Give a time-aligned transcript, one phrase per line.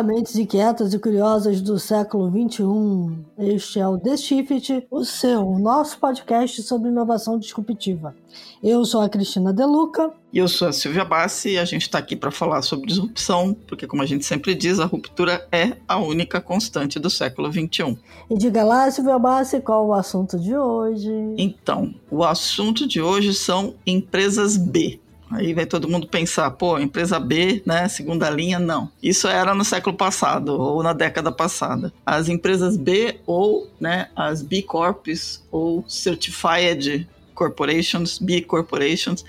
[0.00, 3.18] Olá, mentes inquietas e curiosas do século XXI.
[3.36, 8.14] Este é o The Shift, o seu, o nosso podcast sobre inovação disruptiva.
[8.62, 10.10] Eu sou a Cristina Deluca.
[10.32, 13.54] E eu sou a Silvia Bassi e a gente está aqui para falar sobre disrupção,
[13.68, 17.98] porque, como a gente sempre diz, a ruptura é a única constante do século XXI.
[18.30, 21.12] E diga lá, Silvia Bassi, qual o assunto de hoje?
[21.36, 24.98] Então, o assunto de hoje são empresas B.
[25.30, 28.90] Aí vai todo mundo pensar, pô, empresa B, né, segunda linha, não.
[29.02, 31.92] Isso era no século passado ou na década passada.
[32.04, 39.24] As empresas B ou, né, as B Corps ou Certified Corporations, B Corporations,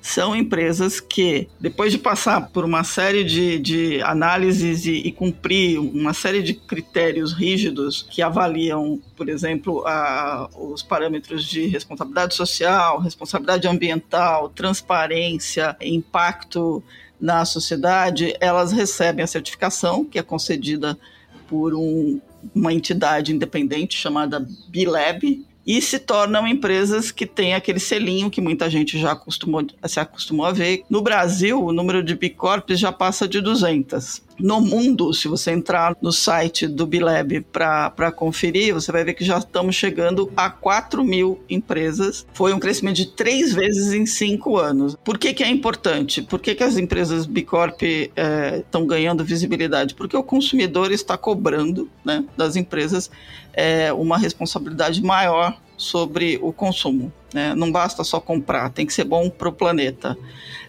[0.00, 5.78] são empresas que, depois de passar por uma série de, de análises e, e, cumprir
[5.78, 12.98] uma série de critérios rígidos que avaliam, por exemplo, a, os parâmetros de responsabilidade social,
[12.98, 16.82] responsabilidade ambiental, transparência, impacto
[17.20, 20.98] na sociedade, elas recebem a certificação, que é concedida
[21.46, 22.18] por um,
[22.54, 28.68] uma entidade independente chamada B-Lab, e se tornam empresas que têm aquele selinho que muita
[28.68, 30.82] gente já acostumou, se acostumou a ver.
[30.90, 34.20] No Brasil, o número de B Corps já passa de 200.
[34.42, 39.24] No mundo, se você entrar no site do Bilab para conferir, você vai ver que
[39.24, 42.26] já estamos chegando a 4 mil empresas.
[42.32, 44.96] Foi um crescimento de três vezes em cinco anos.
[45.04, 46.22] Por que, que é importante?
[46.22, 49.94] Por que, que as empresas B Corp estão é, ganhando visibilidade?
[49.94, 53.10] Porque o consumidor está cobrando né, das empresas
[53.52, 57.10] é, uma responsabilidade maior sobre o consumo.
[57.32, 57.54] Né?
[57.54, 60.16] Não basta só comprar, tem que ser bom para o planeta.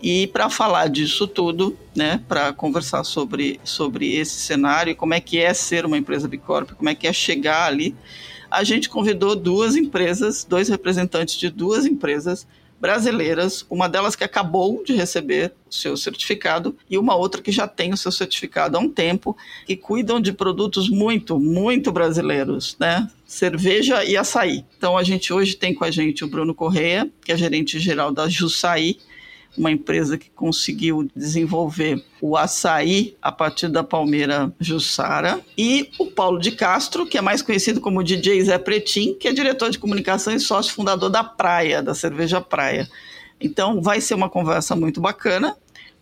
[0.02, 5.38] E para falar disso tudo, né, para conversar sobre, sobre esse cenário, como é que
[5.38, 7.94] é ser uma empresa Bicorp, como é que é chegar ali,
[8.50, 12.48] a gente convidou duas empresas, dois representantes de duas empresas
[12.82, 17.68] brasileiras, uma delas que acabou de receber o seu certificado e uma outra que já
[17.68, 19.38] tem o seu certificado há um tempo,
[19.68, 23.08] que cuidam de produtos muito, muito brasileiros, né?
[23.24, 24.66] Cerveja e açaí.
[24.78, 28.12] Então a gente hoje tem com a gente o Bruno Correia, que é gerente geral
[28.12, 28.98] da Jussaí,
[29.58, 36.40] uma empresa que conseguiu desenvolver o açaí a partir da palmeira Jussara, e o Paulo
[36.40, 40.34] de Castro, que é mais conhecido como DJ Zé Pretim, que é diretor de comunicação
[40.34, 42.90] e sócio fundador da Praia, da Cerveja Praia.
[43.40, 45.56] Então vai ser uma conversa muito bacana,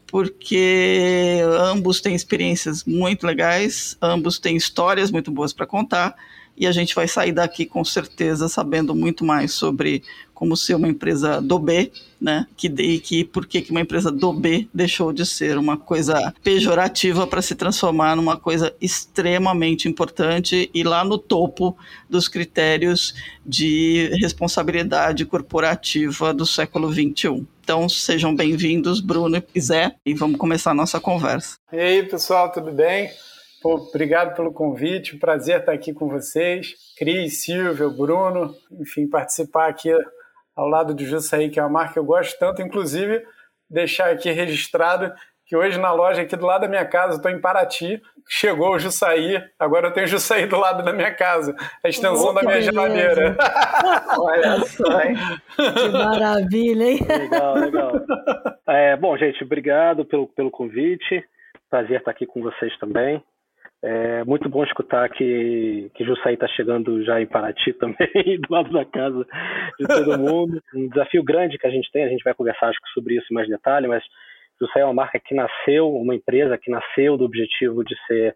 [0.06, 1.40] porque
[1.72, 6.16] ambos têm experiências muito legais, ambos têm histórias muito boas para contar,
[6.60, 10.04] e a gente vai sair daqui com certeza sabendo muito mais sobre
[10.34, 12.48] como ser uma empresa do B, né?
[12.56, 17.42] Que, que por que uma empresa do B deixou de ser uma coisa pejorativa para
[17.42, 21.78] se transformar numa coisa extremamente importante e lá no topo
[22.10, 23.14] dos critérios
[23.46, 27.46] de responsabilidade corporativa do século XXI.
[27.62, 31.58] Então, sejam bem-vindos, Bruno e Zé, e vamos começar a nossa conversa.
[31.72, 33.12] E aí, pessoal, tudo bem?
[33.62, 36.76] Pô, obrigado pelo convite, prazer estar aqui com vocês.
[36.98, 39.92] Cris, Silvio, Bruno, enfim, participar aqui
[40.56, 43.22] ao lado do Jussaí, que é uma marca que eu gosto tanto, inclusive
[43.70, 45.14] deixar aqui registrado
[45.46, 48.80] que hoje na loja aqui do lado da minha casa, estou em Paraty, chegou o
[48.80, 52.42] Jussaí, agora eu tenho o Jussaí do lado da minha casa, a extensão oh, da
[52.42, 52.72] minha beleza.
[52.72, 53.36] geladeira.
[54.20, 55.16] Olha só, hein?
[55.56, 57.00] Que maravilha, hein?
[57.10, 57.92] Legal, legal.
[58.68, 61.26] É, bom, gente, obrigado pelo, pelo convite,
[61.68, 63.24] prazer estar aqui com vocês também.
[63.82, 68.72] É muito bom escutar que, que Jussaí está chegando já em Paraty também, do lado
[68.72, 69.26] da casa
[69.80, 70.62] de todo mundo.
[70.76, 73.36] Um desafio grande que a gente tem, a gente vai conversar acho sobre isso em
[73.36, 74.04] mais detalhe, mas
[74.60, 78.36] Jussaí é uma marca que nasceu, uma empresa que nasceu do objetivo de ser,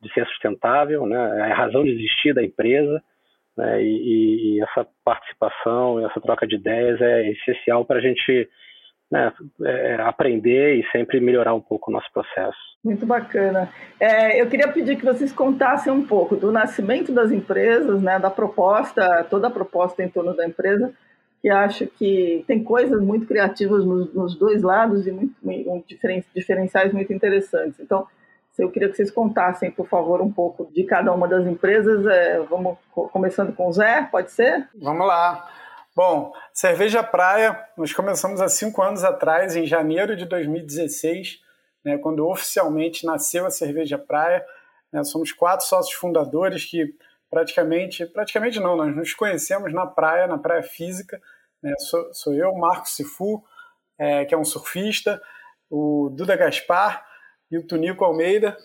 [0.00, 1.48] de ser sustentável, né?
[1.48, 3.02] é a razão de existir da empresa,
[3.56, 3.82] né?
[3.82, 8.48] e, e essa participação, essa troca de ideias é essencial para a gente
[9.10, 9.32] né,
[9.64, 12.58] é, aprender e sempre melhorar um pouco o nosso processo.
[12.84, 13.68] Muito bacana.
[13.98, 18.30] É, eu queria pedir que vocês contassem um pouco do nascimento das empresas, né, da
[18.30, 20.92] proposta, toda a proposta em torno da empresa,
[21.40, 26.24] que acho que tem coisas muito criativas nos, nos dois lados e muito, muito diferen,
[26.34, 27.80] diferenciais muito interessantes.
[27.80, 28.06] Então,
[28.58, 32.04] eu queria que vocês contassem, por favor, um pouco de cada uma das empresas.
[32.06, 34.68] É, vamos começando com o Zé, pode ser?
[34.74, 35.48] Vamos lá.
[35.98, 41.40] Bom, Cerveja Praia, nós começamos há cinco anos atrás, em janeiro de 2016,
[41.84, 44.46] né, quando oficialmente nasceu a Cerveja Praia.
[44.92, 46.94] Né, somos quatro sócios fundadores que
[47.28, 51.20] praticamente, praticamente não, nós nos conhecemos na praia, na praia física.
[51.60, 53.42] Né, sou, sou eu, Marco Sifu,
[53.98, 55.20] é, que é um surfista,
[55.68, 57.04] o Duda Gaspar
[57.50, 58.56] e o Tunico Almeida.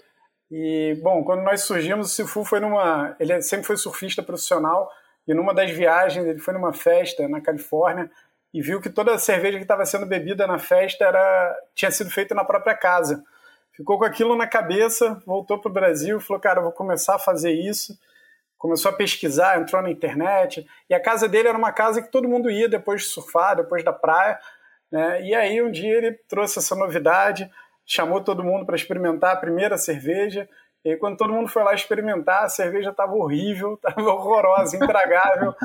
[0.51, 3.15] E, bom, quando nós surgimos, o Sifu foi numa.
[3.19, 4.87] Ele sempre foi surfista profissional
[5.27, 8.09] e numa das viagens, ele foi numa festa na Califórnia
[8.53, 12.09] e viu que toda a cerveja que estava sendo bebida na festa era tinha sido
[12.11, 13.23] feita na própria casa.
[13.71, 17.51] ficou com aquilo na cabeça, voltou para o Brasil, falou, cara, vou começar a fazer
[17.51, 17.97] isso.
[18.57, 20.65] Começou a pesquisar, entrou na internet.
[20.89, 23.83] E a casa dele era uma casa que todo mundo ia depois de surfar, depois
[23.83, 24.39] da praia.
[24.91, 25.23] Né?
[25.23, 27.49] E aí um dia ele trouxe essa novidade,
[27.85, 30.47] chamou todo mundo para experimentar a primeira cerveja.
[30.83, 35.55] E aí, quando todo mundo foi lá experimentar, a cerveja estava horrível, estava horrorosa, intragável.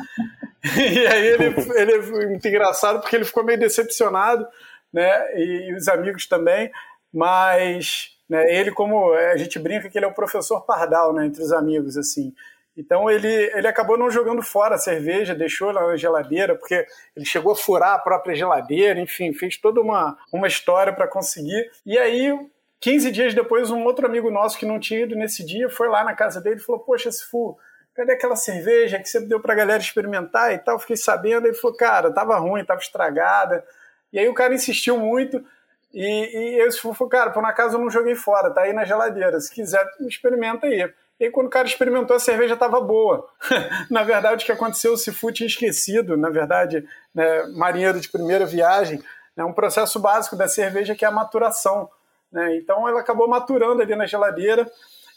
[0.76, 4.47] e aí ele, ele muito engraçado porque ele ficou meio decepcionado,
[4.93, 5.37] né?
[5.37, 6.70] E, e os amigos também.
[7.12, 11.26] Mas né, ele, como a gente brinca que ele é o professor pardal, né?
[11.26, 12.32] Entre os amigos, assim.
[12.79, 16.87] Então ele, ele acabou não jogando fora a cerveja, deixou na geladeira, porque
[17.17, 21.69] ele chegou a furar a própria geladeira, enfim, fez toda uma, uma história para conseguir.
[21.85, 22.32] E aí,
[22.81, 26.05] 15 dias depois, um outro amigo nosso que não tinha ido nesse dia foi lá
[26.05, 27.59] na casa dele e falou: Poxa, Sifu,
[27.95, 30.79] cadê aquela cerveja que você deu para galera experimentar e tal?
[30.79, 31.47] Fiquei sabendo.
[31.47, 33.65] Ele falou: Cara, tava ruim, tava estragada.
[34.13, 35.45] E aí o cara insistiu muito.
[35.93, 39.41] E, e eu falou, cara, por acaso eu não joguei fora, tá aí na geladeira.
[39.41, 40.93] Se quiser, experimenta aí.
[41.19, 43.29] E aí, quando o cara experimentou, a cerveja estava boa.
[43.91, 48.47] na verdade, o que aconteceu, o Sifu tinha esquecido, na verdade, né, marinheiro de primeira
[48.47, 49.03] viagem,
[49.37, 51.91] né, um processo básico da cerveja que é a maturação.
[52.33, 52.57] Né?
[52.57, 54.71] Então, ela acabou maturando ali na geladeira.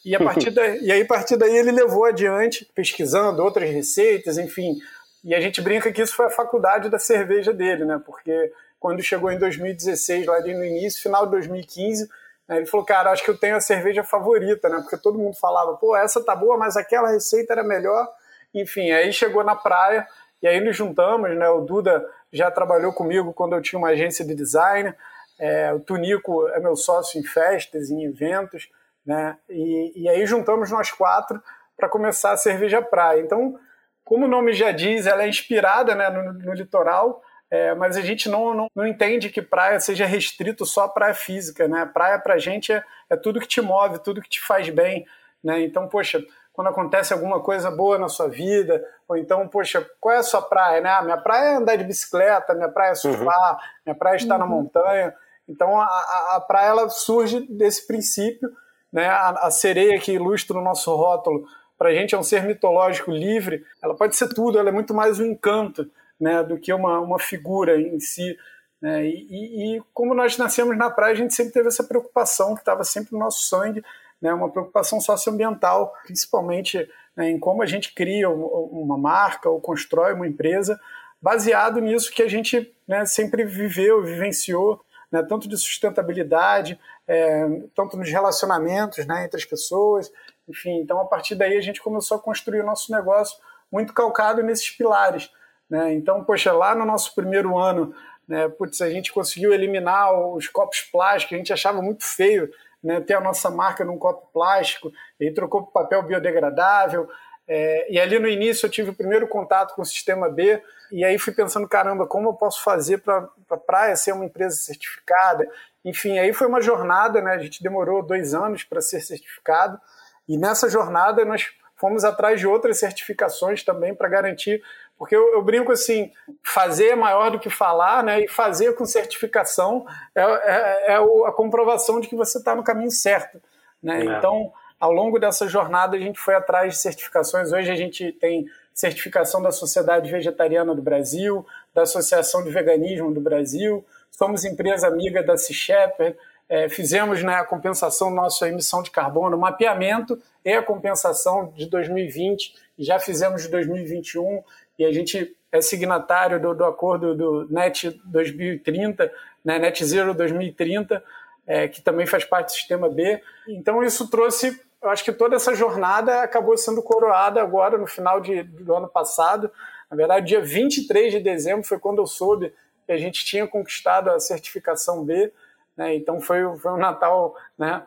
[0.06, 4.38] E, a partir daí, e aí, a partir daí, ele levou adiante, pesquisando outras receitas,
[4.38, 4.78] enfim.
[5.24, 8.02] E a gente brinca que isso foi a faculdade da cerveja dele, né?
[8.06, 12.10] Porque quando chegou em 2016, lá no início, final de 2015,
[12.50, 14.80] ele falou, cara, acho que eu tenho a cerveja favorita, né?
[14.82, 18.08] Porque todo mundo falava, pô, essa tá boa, mas aquela receita era melhor.
[18.54, 20.06] Enfim, aí chegou na praia
[20.42, 21.48] e aí nos juntamos, né?
[21.50, 24.94] O Duda já trabalhou comigo quando eu tinha uma agência de design.
[25.42, 28.70] É, o Tunico é meu sócio em festas, em eventos,
[29.06, 29.38] né?
[29.50, 31.42] E, e aí juntamos nós quatro
[31.76, 33.20] para começar a cerveja praia.
[33.20, 33.58] Então,
[34.06, 37.22] como o nome já diz, ela é inspirada né, no, no litoral
[37.52, 41.14] é, mas a gente não, não, não, entende que praia seja restrito só à praia
[41.14, 41.86] física, né?
[41.86, 45.06] Praia pra gente é, é tudo que te move, tudo que te faz bem,
[45.44, 45.62] né?
[45.62, 46.24] Então, poxa,
[46.54, 50.42] quando acontece alguma coisa boa na sua vida, ou então, poxa, qual é a sua
[50.42, 50.90] praia, né?
[50.92, 53.60] Ah, minha praia é andar de bicicleta, minha praia é surfar, uhum.
[53.86, 54.40] minha praia é estar uhum.
[54.40, 55.14] na montanha.
[55.48, 58.50] Então, a, a, a, praia ela surge desse princípio,
[58.92, 59.08] né?
[59.08, 61.46] A, a sereia que ilustra o nosso rótulo,
[61.78, 64.94] para a gente é um ser mitológico livre, ela pode ser tudo, ela é muito
[64.94, 65.90] mais um encanto
[66.20, 68.38] né, do que uma, uma figura em si.
[68.80, 69.08] Né?
[69.08, 72.84] E, e, como nós nascemos na praia, a gente sempre teve essa preocupação que estava
[72.84, 73.84] sempre no nosso sangue,
[74.22, 80.14] né, uma preocupação socioambiental, principalmente né, em como a gente cria uma marca ou constrói
[80.14, 80.80] uma empresa,
[81.20, 84.80] baseado nisso que a gente né, sempre viveu, vivenciou,
[85.12, 90.12] né, tanto de sustentabilidade, é, tanto nos relacionamentos né, entre as pessoas,
[90.48, 90.80] enfim.
[90.80, 93.38] Então, a partir daí, a gente começou a construir o nosso negócio
[93.72, 95.30] muito calcado nesses pilares.
[95.70, 95.94] Né?
[95.94, 97.94] Então, poxa, lá no nosso primeiro ano,
[98.28, 102.50] né, putz, a gente conseguiu eliminar os copos plásticos, a gente achava muito feio
[102.84, 107.08] né, ter a nossa marca num copo plástico, e trocou para papel biodegradável.
[107.48, 110.62] É, e ali no início eu tive o primeiro contato com o Sistema B,
[110.92, 114.56] e aí fui pensando, caramba, como eu posso fazer para a praia ser uma empresa
[114.56, 115.48] certificada?
[115.84, 117.32] Enfim, aí foi uma jornada, né?
[117.32, 119.80] A gente demorou dois anos para ser certificado,
[120.28, 124.62] e nessa jornada nós fomos atrás de outras certificações também para garantir
[125.02, 126.12] porque eu, eu, brinco assim,
[126.44, 128.22] fazer é maior do que falar, né?
[128.22, 129.84] E fazer com certificação
[130.14, 133.42] é, é, é a comprovação de que você está no caminho certo,
[133.82, 134.00] né?
[134.00, 134.04] É.
[134.04, 137.54] Então, ao longo dessa jornada, a gente foi atrás de certificações.
[137.54, 143.22] Hoje a gente tem certificação da Sociedade Vegetariana do Brasil, da Associação de Veganismo do
[143.22, 146.18] Brasil, somos empresa amiga da Sea Shepherd,
[146.50, 151.68] é, fizemos né, a compensação da nossa emissão de carbono, mapeamento e a compensação de
[151.68, 154.44] 2020, já fizemos de 2021,
[154.80, 159.12] e a gente é signatário do, do acordo do NET 2030,
[159.46, 161.04] né, Net Zero 2030,
[161.46, 163.22] é, que também faz parte do Sistema B.
[163.48, 168.20] Então isso trouxe, eu acho que toda essa jornada acabou sendo coroada agora no final
[168.20, 169.52] de, do ano passado.
[169.90, 172.54] Na verdade, dia 23 de dezembro foi quando eu soube
[172.86, 175.32] que a gente tinha conquistado a certificação B.
[175.78, 177.84] Né, então foi, foi um Natal, né,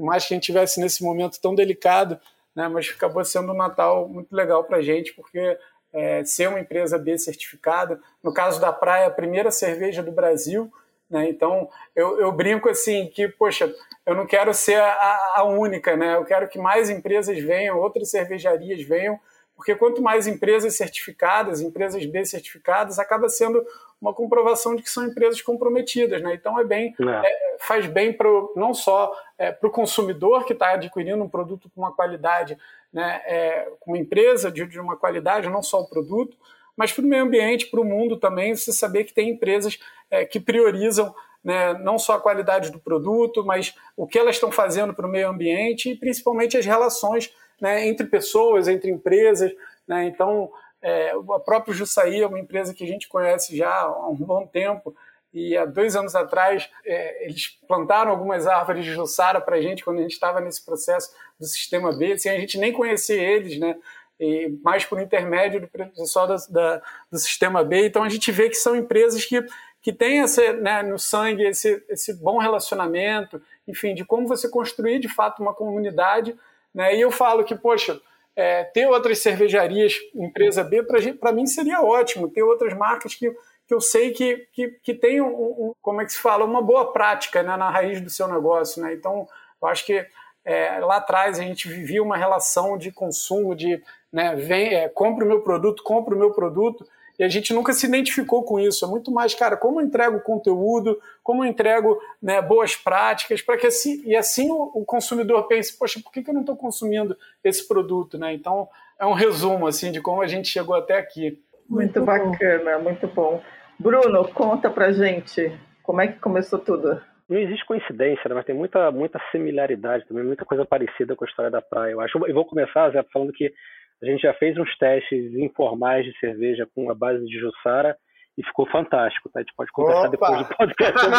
[0.00, 2.18] mais que a gente tivesse nesse momento tão delicado,
[2.54, 5.58] né, mas acabou sendo um Natal muito legal para a gente, porque
[5.92, 8.00] é, ser uma empresa B certificada.
[8.22, 10.72] No caso da praia, a primeira cerveja do Brasil.
[11.08, 11.28] Né?
[11.30, 13.72] Então, eu, eu, brinco assim que, poxa,
[14.08, 16.16] eu não quero ser a, a, única, né?
[16.16, 19.20] eu quero que mais empresas venham, outras cervejarias venham,
[19.54, 23.62] porque quanto mais empresas certificadas, empresas B certificadas, acaba sendo
[24.00, 26.32] uma comprovação de que são empresas comprometidas, né?
[26.32, 27.04] Então é bem, é.
[27.04, 31.68] É, faz bem pro, não só é, para o consumidor que está adquirindo um produto
[31.74, 32.56] com uma qualidade
[32.92, 36.36] né, é, uma empresa de, de, uma qualidade, não só o produto,
[36.76, 39.78] mas para o meio ambiente, para o mundo também, você saber que tem empresas
[40.10, 44.50] é, que priorizam né, não só a qualidade do produto, mas o que elas estão
[44.50, 49.52] fazendo para o meio ambiente e principalmente as relações né, entre pessoas, entre empresas.
[49.86, 50.06] Né?
[50.06, 50.50] Então,
[50.82, 54.46] é, a própria Jussaí é uma empresa que a gente conhece já há um bom
[54.46, 54.94] tempo
[55.32, 59.84] e há dois anos atrás é, eles plantaram algumas árvores de Jussara para a gente
[59.84, 63.58] quando a gente estava nesse processo do Sistema B, sem a gente nem conhecer eles,
[63.58, 63.76] né?
[64.18, 67.86] E mais por intermédio do pessoal da, da, do Sistema B.
[67.86, 69.44] Então a gente vê que são empresas que,
[69.80, 74.98] que têm esse, né, no sangue esse, esse bom relacionamento, enfim, de como você construir
[74.98, 76.36] de fato uma comunidade.
[76.74, 76.96] Né?
[76.96, 78.00] E eu falo que, poxa,
[78.34, 83.30] é, ter outras cervejarias, empresa B, para mim seria ótimo, ter outras marcas que,
[83.66, 86.62] que eu sei que, que, que tem, um, um, como é que se fala, uma
[86.62, 88.82] boa prática né, na raiz do seu negócio.
[88.82, 88.94] Né?
[88.94, 89.28] Então,
[89.60, 90.06] eu acho que
[90.44, 93.82] é, lá atrás a gente vivia uma relação de consumo, de
[94.12, 96.86] né, vem, é, compra o meu produto, compra o meu produto,
[97.18, 98.84] e a gente nunca se identificou com isso.
[98.84, 103.58] É muito mais, cara, como eu entrego conteúdo, como eu entrego né, boas práticas, para
[103.58, 106.56] que assim, e assim o, o, consumidor pense, poxa, por que, que eu não estou
[106.56, 108.16] consumindo esse produto?
[108.16, 108.34] Né?
[108.34, 108.68] Então,
[109.00, 111.42] é um resumo assim de como a gente chegou até aqui.
[111.68, 112.84] Muito, muito bacana, bom.
[112.84, 113.42] muito bom.
[113.78, 117.00] Bruno, conta pra gente como é que começou tudo.
[117.28, 118.34] Não existe coincidência, né?
[118.34, 121.92] mas tem muita, muita similaridade também, muita coisa parecida com a história da praia.
[121.92, 122.18] Eu acho.
[122.26, 123.52] Eu vou começar, Zé, falando que
[124.02, 127.96] a gente já fez uns testes informais de cerveja com a base de Jussara
[128.38, 129.40] e ficou fantástico, tá?
[129.40, 130.10] A gente pode conversar Opa!
[130.10, 131.06] depois do podcast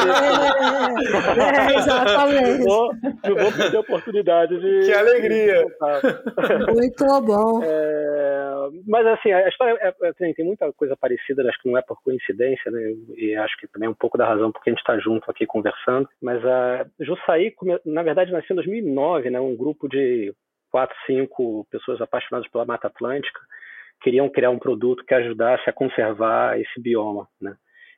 [1.38, 2.66] é, exatamente.
[2.66, 4.86] Não, não vou perder a oportunidade de.
[4.86, 5.66] Que alegria!
[6.74, 7.62] Muito bom.
[7.62, 11.78] É, mas assim, a história é, é, tem, tem, muita coisa parecida, acho que não
[11.78, 12.94] é por coincidência, né?
[13.18, 15.46] E acho que também é um pouco da razão porque a gente está junto aqui
[15.46, 16.08] conversando.
[16.22, 17.54] Mas a Jussaí,
[17.86, 19.42] na verdade, nasceu em 2009, né?
[19.42, 20.34] Um grupo de
[20.70, 23.40] quatro, cinco pessoas apaixonadas pela Mata Atlântica
[24.02, 27.56] queriam criar um produto que ajudasse a conservar esse bioma, né?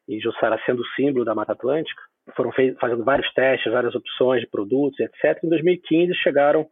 [0.08, 2.02] E Jussara sendo o símbolo da Mata Atlântica,
[2.36, 5.44] foram fazendo vários testes, várias opções de produtos, etc.
[5.44, 6.68] Em 2015 chegaram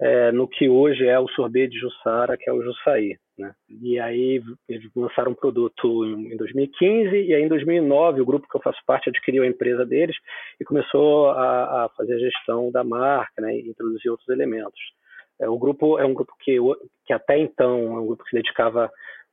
[0.00, 3.16] é, no que hoje é o sorbet de Jussara, que é o Jussaí.
[3.38, 3.52] Né?
[3.68, 8.56] E aí eles lançaram um produto em, 2015 e aí em 2009 o grupo que
[8.56, 10.16] eu faço parte adquiriu a empresa deles
[10.60, 14.80] e começou a, a fazer a gestão da marca né, e introduzir outros elementos.
[15.42, 16.56] É, o grupo é um grupo que,
[17.04, 18.90] que até então é um grupo que se dedicava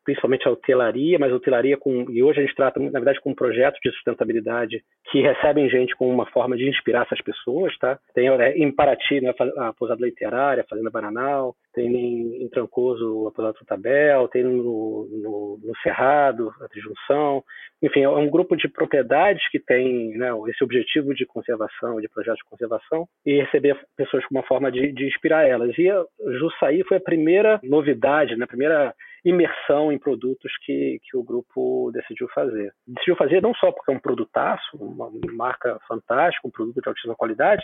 [0.09, 3.35] principalmente à hotelaria, mas hotelaria com e hoje a gente trata na verdade com um
[3.35, 7.99] projeto de sustentabilidade que recebem gente com uma forma de inspirar essas pessoas, tá?
[8.15, 13.27] Tem é, em Paraty né, a pousada literária, a fazenda Bananal, tem em, em Trancoso
[13.27, 17.43] a pousada Tutabel, tem no, no, no Cerrado a Trijunção,
[17.81, 22.39] enfim, é um grupo de propriedades que tem né, esse objetivo de conservação, de projetos
[22.39, 25.77] de conservação, e receber pessoas com uma forma de, de inspirar elas.
[25.77, 26.03] E a
[26.39, 31.91] Jussaí foi a primeira novidade, né, a primeira imersão em produtos que, que o grupo
[31.91, 32.71] decidiu fazer.
[32.87, 37.15] Decidiu fazer não só porque é um produtaço, uma marca fantástica, um produto de altíssima
[37.15, 37.63] qualidade,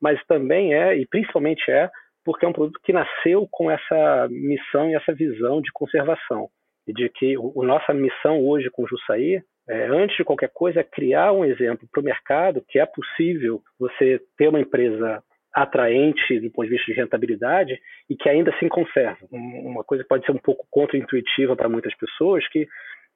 [0.00, 1.90] mas também é, e principalmente é,
[2.24, 6.48] porque é um produto que nasceu com essa missão e essa visão de conservação.
[6.86, 10.80] E de que a nossa missão hoje com o Jussaí é, antes de qualquer coisa,
[10.80, 15.22] é criar um exemplo para o mercado que é possível você ter uma empresa
[15.54, 17.78] atraente do ponto de vista de rentabilidade
[18.10, 19.18] e que ainda assim conserva.
[19.30, 22.66] Uma coisa que pode ser um pouco contra-intuitiva para muitas pessoas, que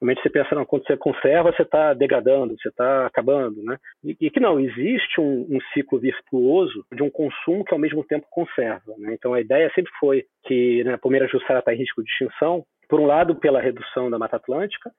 [0.01, 3.77] realmente você pensa, não, quando você conserva, você está degradando, você está acabando, né?
[4.05, 8.05] E, e, que não, existe um, um, ciclo virtuoso de um consumo que ao mesmo
[8.05, 9.15] tempo conserva, né?
[9.15, 12.65] Então a ideia sempre foi que né, a Palmeira Jussara está em risco de extinção,
[12.89, 14.91] por um lado pela redução da Mata Atlântica,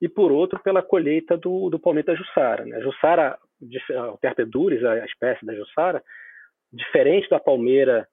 [0.00, 2.64] e por outro pela colheita do, do palmito da Jussara.
[2.64, 2.76] Né?
[2.76, 3.38] A Jussara,
[4.12, 6.02] o Terpeduris, a espécie da Jussara,
[6.72, 8.06] diferente da palmeira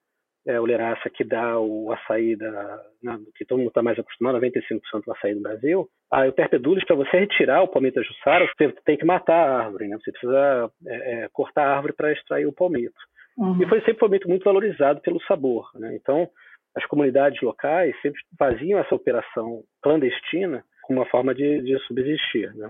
[0.46, 5.04] é, oleraça que dá o açaí da, na, que todo mundo está mais acostumado, 95%
[5.06, 9.06] do açaí do Brasil, a Terpedulis, para você retirar o palmito Jussara, você tem que
[9.06, 9.98] matar a árvore, né?
[9.98, 12.94] você precisa é, é, cortar a árvore para extrair o palmito.
[13.38, 13.62] Uhum.
[13.62, 15.70] E foi sempre um palmito muito valorizado pelo sabor.
[15.76, 15.96] Né?
[15.96, 16.30] Então,
[16.76, 22.54] as comunidades locais sempre faziam essa operação clandestina como uma forma de, de subsistir.
[22.56, 22.70] Né?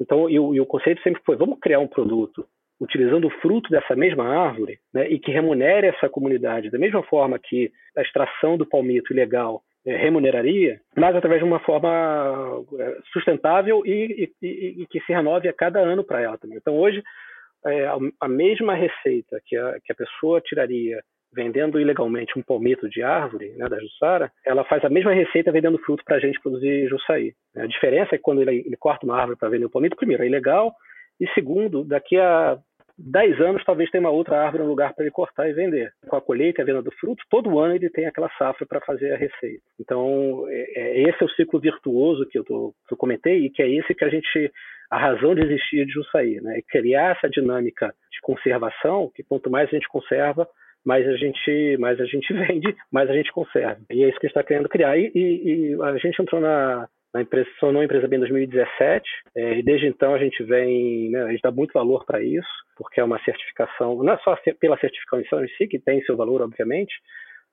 [0.00, 2.46] Então, e o, e o, conceito sempre foi: vamos criar um produto
[2.80, 7.38] utilizando o fruto dessa mesma árvore né, e que remunere essa comunidade da mesma forma
[7.38, 13.82] que a extração do palmito ilegal é, remuneraria, mas através de uma forma é, sustentável
[13.84, 16.56] e, e, e, que se renove a cada ano para ela também.
[16.56, 17.02] Então, hoje,
[17.66, 17.86] é,
[18.20, 21.02] a, mesma receita que a, que a pessoa tiraria
[21.34, 25.78] vendendo ilegalmente um palmito de árvore, né, da Jussara, ela faz a mesma receita vendendo
[25.78, 27.34] fruto para a gente produzir Jussaí.
[27.56, 30.22] A diferença é que quando ele, ele corta uma árvore para vender o palmito, primeiro,
[30.22, 30.72] é ilegal,
[31.20, 32.58] e segundo, daqui a
[32.96, 35.92] 10 anos talvez tenha uma outra árvore no lugar para ele cortar e vender.
[36.08, 38.80] Com a colheita e a venda do fruto, todo ano ele tem aquela safra para
[38.80, 39.62] fazer a receita.
[39.80, 43.50] Então, é, é, esse é o ciclo virtuoso que eu, tô, que eu comentei e
[43.50, 44.52] que é esse que a gente
[44.90, 46.58] a razão de existir de Jussaí, né?
[46.58, 50.46] E criar essa dinâmica de conservação, que quanto mais a gente conserva,
[50.84, 53.80] mais a gente, mais a gente vende, mais a gente conserva.
[53.90, 54.96] E é isso que a gente está querendo criar.
[54.96, 59.08] E, e, e, a gente entrou na, na empresa, tornou a empresa bem em 2017,
[59.36, 62.48] é, e desde então a gente vem, né, a gente dá muito valor para isso,
[62.76, 66.42] porque é uma certificação, não é só pela certificação em si, que tem seu valor,
[66.42, 66.92] obviamente,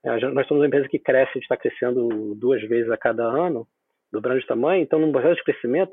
[0.03, 3.23] é, nós somos uma empresa que cresce, a gente está crescendo duas vezes a cada
[3.23, 3.67] ano,
[4.11, 5.91] dobrando de tamanho, então no processo de crescimento,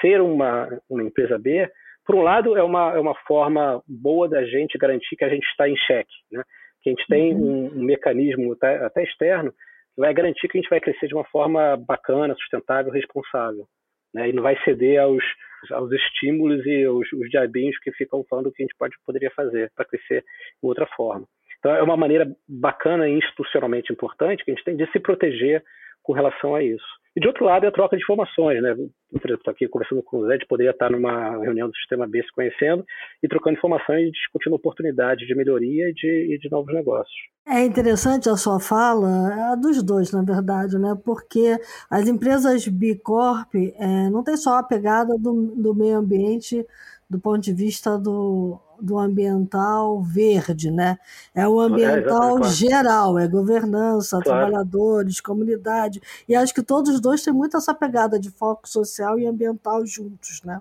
[0.00, 1.70] ser uma, uma empresa B,
[2.06, 5.46] por um lado, é uma, é uma forma boa da gente garantir que a gente
[5.46, 6.42] está em xeque, né?
[6.82, 7.66] que a gente tem uhum.
[7.66, 9.52] um, um mecanismo até, até externo
[10.00, 13.66] vai garantir que a gente vai crescer de uma forma bacana, sustentável, responsável.
[14.14, 14.30] Né?
[14.30, 15.22] E não vai ceder aos,
[15.70, 19.70] aos estímulos e os, os diabinhos que ficam falando que a gente pode, poderia fazer
[19.74, 21.26] para crescer de outra forma.
[21.58, 25.62] Então, é uma maneira bacana e institucionalmente importante que a gente tem de se proteger
[26.02, 26.86] com relação a isso.
[27.16, 28.72] E de outro lado é a troca de informações, né?
[28.74, 32.22] Por exemplo, estou aqui conversando com o Zé, poderia estar numa reunião do Sistema B
[32.22, 32.84] se conhecendo
[33.20, 37.14] e trocando informações e discutindo oportunidades de melhoria e de, e de novos negócios.
[37.48, 40.96] É interessante a sua fala, a dos dois, na verdade, né?
[41.04, 41.58] Porque
[41.90, 46.64] as empresas B Corp é, não tem só a pegada do, do meio ambiente
[47.10, 50.96] do ponto de vista do, do ambiental verde, né?
[51.34, 54.46] É o ambiental é, geral, é governança, claro.
[54.46, 56.00] trabalhadores, comunidade.
[56.28, 59.84] E acho que todos os dois têm muito essa pegada de foco social e ambiental
[59.86, 60.60] juntos, né?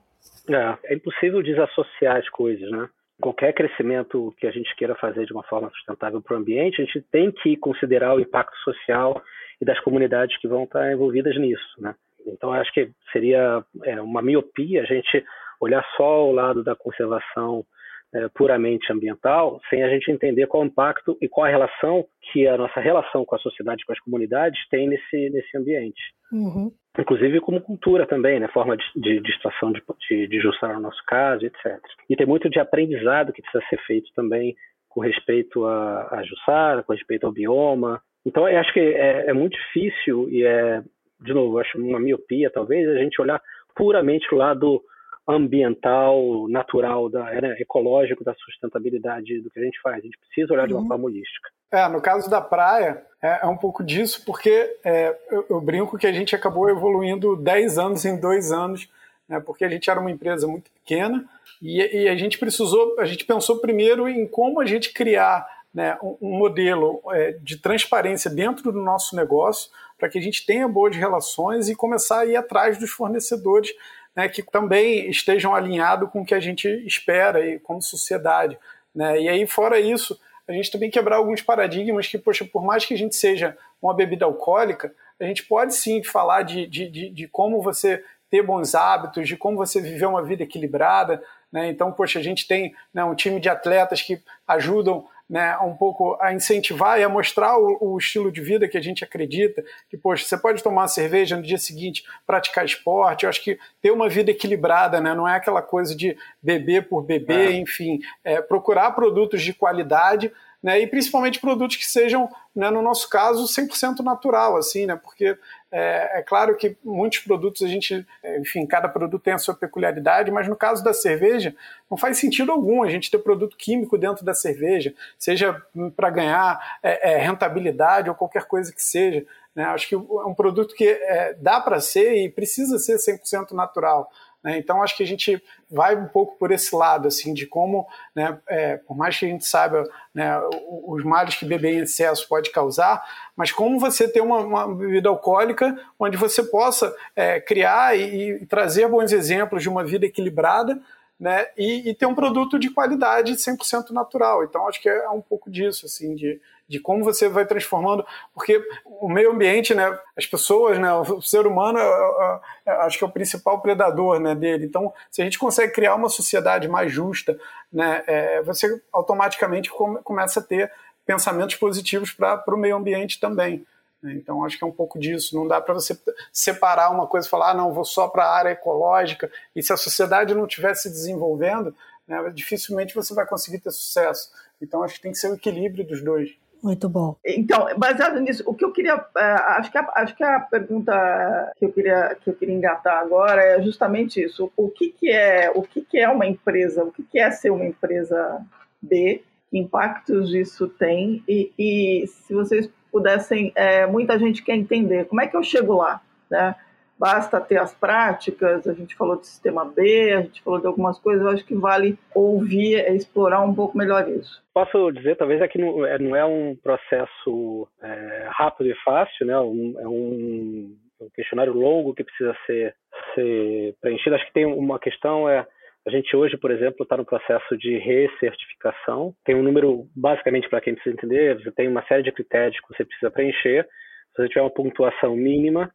[0.49, 2.89] É, é impossível desassociar as coisas, né?
[3.21, 6.85] Qualquer crescimento que a gente queira fazer de uma forma sustentável para o ambiente, a
[6.85, 9.21] gente tem que considerar o impacto social
[9.61, 11.93] e das comunidades que vão estar envolvidas nisso, né?
[12.25, 15.23] Então, acho que seria é, uma miopia a gente
[15.59, 17.65] olhar só o lado da conservação
[18.13, 22.47] é, puramente ambiental, sem a gente entender qual o impacto e qual a relação que
[22.47, 26.01] a nossa relação com a sociedade, com as comunidades tem nesse, nesse ambiente.
[26.31, 26.71] Uhum.
[26.97, 28.47] Inclusive como cultura também, né?
[28.49, 31.79] forma de, de, de extração de, de, de justiça no nosso caso, etc.
[32.09, 34.55] E tem muito de aprendizado que precisa ser feito também
[34.89, 38.01] com respeito a, a Jussara, com respeito ao bioma.
[38.25, 40.81] Então, eu acho que é, é muito difícil e é,
[41.21, 43.41] de novo, acho uma miopia talvez, a gente olhar
[43.75, 44.81] puramente o lado
[45.29, 49.97] ambiental, natural, da, ecológico da sustentabilidade do que a gente faz.
[49.97, 50.87] A gente precisa olhar de uma uhum.
[50.87, 51.49] forma holística.
[51.71, 55.97] É, no caso da praia, é, é um pouco disso, porque é, eu, eu, brinco
[55.97, 58.89] que a gente acabou evoluindo 10 anos em dois anos,
[59.27, 61.23] né, porque a gente era uma empresa muito pequena
[61.61, 65.95] e, e, a gente precisou, a gente pensou primeiro em como a gente criar né,
[66.01, 70.67] um, um, modelo é, de transparência dentro do nosso negócio para que a gente tenha
[70.67, 73.71] boas relações e começar a ir atrás dos fornecedores
[74.19, 78.59] né, que também estejam alinhados com o que a gente espera e como sociedade.
[78.93, 79.21] Né?
[79.21, 82.93] E aí, fora isso, a gente também quebrar alguns paradigmas que, poxa, por mais que
[82.93, 87.27] a gente seja uma bebida alcoólica, a gente pode sim falar de, de, de, de
[87.29, 91.23] como você ter bons hábitos, de como você viver uma vida equilibrada.
[91.49, 91.69] Né?
[91.69, 96.17] Então, poxa, a gente tem né, um time de atletas que ajudam né, um pouco
[96.19, 99.95] a incentivar e a mostrar o, o, estilo de vida que a gente acredita, que,
[99.95, 103.91] poxa, você pode tomar uma cerveja no dia seguinte, praticar esporte, eu acho que ter
[103.91, 107.57] uma vida equilibrada, né, não é aquela coisa de beber por beber, é.
[107.57, 110.31] enfim, é, procurar produtos de qualidade,
[110.63, 115.37] né, e principalmente produtos que sejam, né, no nosso caso, 100% natural, assim, né, porque
[115.71, 118.05] é, é, claro que muitos produtos a gente,
[118.39, 121.55] enfim, cada produto tem a sua peculiaridade, mas no caso da cerveja,
[121.89, 125.61] não faz sentido algum a gente ter produto químico dentro da cerveja, seja
[125.95, 129.25] para ganhar é, é, rentabilidade ou qualquer coisa que seja.
[129.55, 129.63] Né?
[129.65, 134.09] Acho que é um produto que é, dá para ser e precisa ser 100% natural.
[134.43, 134.57] Né?
[134.57, 138.37] Então, acho que a gente vai um pouco por esse lado, assim, de como, né,
[138.47, 140.39] é, por mais que a gente saiba né,
[140.87, 143.03] os males que beber em excesso pode causar,
[143.35, 148.45] mas como você ter uma, uma bebida alcoólica onde você possa é, criar e, e
[148.45, 150.81] trazer bons exemplos de uma vida equilibrada,
[151.19, 154.45] né, e, e, ter um produto de qualidade 100% natural.
[154.45, 158.63] Então, acho que é um pouco disso, assim, de, de como você vai transformando, porque
[158.85, 163.03] o meio ambiente, né, as pessoas, né, o ser humano, é, é, é, acho que
[163.03, 164.67] é o principal predador, né, dele.
[164.67, 167.39] Então, se a gente consegue criar uma sociedade mais justa,
[167.73, 170.71] né, é, você automaticamente come, começa a ter
[171.07, 173.65] pensamentos positivos para o meio ambiente também.
[174.03, 175.35] Então, acho que é um pouco disso.
[175.35, 175.99] Não dá para você
[176.31, 179.29] separar uma coisa e falar, ah, não, vou só para a área ecológica.
[179.55, 181.75] E se a sociedade não estiver se desenvolvendo,
[182.07, 184.31] né, dificilmente você vai conseguir ter sucesso.
[184.61, 186.29] Então, acho que tem que ser o equilíbrio dos dois.
[186.61, 187.15] Muito bom.
[187.25, 189.23] Então, baseado nisso, o que eu queria, é,
[189.57, 193.41] acho que a, acho que a pergunta que eu queria que eu queria engatar agora
[193.41, 194.51] é justamente isso.
[194.57, 196.83] O que, que é o que, que é uma empresa?
[196.83, 198.45] O que, que é ser uma empresa
[198.81, 199.23] B?
[199.49, 201.23] Que impactos isso tem?
[201.27, 205.73] E, e se vocês pudessem, é, muita gente quer entender como é que eu chego
[205.75, 206.55] lá, né?
[206.99, 210.99] Basta ter as práticas, a gente falou do sistema B, a gente falou de algumas
[210.99, 214.43] coisas, eu acho que vale ouvir, é, explorar um pouco melhor isso.
[214.53, 219.25] Posso dizer, talvez, é que não é, não é um processo é, rápido e fácil,
[219.25, 219.39] né?
[219.39, 222.75] Um, é um, um, questionário longo que precisa ser,
[223.15, 224.15] ser preenchido.
[224.15, 225.47] Acho que tem uma questão, é
[225.87, 229.13] a gente hoje, por exemplo, está no processo de recertificação.
[229.23, 232.75] Tem um número, basicamente, para quem precisa entender, você tem uma série de critérios que
[232.75, 233.65] você precisa preencher.
[234.13, 235.71] Se você tiver uma pontuação mínima,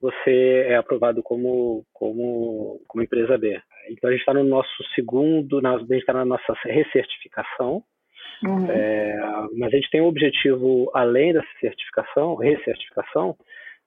[0.00, 3.60] você é aprovado como, como, como empresa B.
[3.90, 7.82] Então a gente está no nosso segundo, a gente está na nossa recertificação,
[8.44, 8.70] uhum.
[8.70, 9.18] é,
[9.56, 13.36] mas a gente tem um objetivo além dessa certificação, recertificação,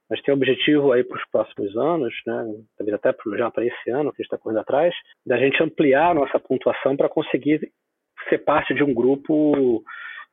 [0.10, 2.46] a gente tem um objetivo aí para os próximos anos, né,
[2.78, 4.94] talvez até já para esse ano que a gente está correndo atrás,
[5.26, 7.72] da gente ampliar a nossa pontuação para conseguir
[8.28, 9.82] ser parte de um grupo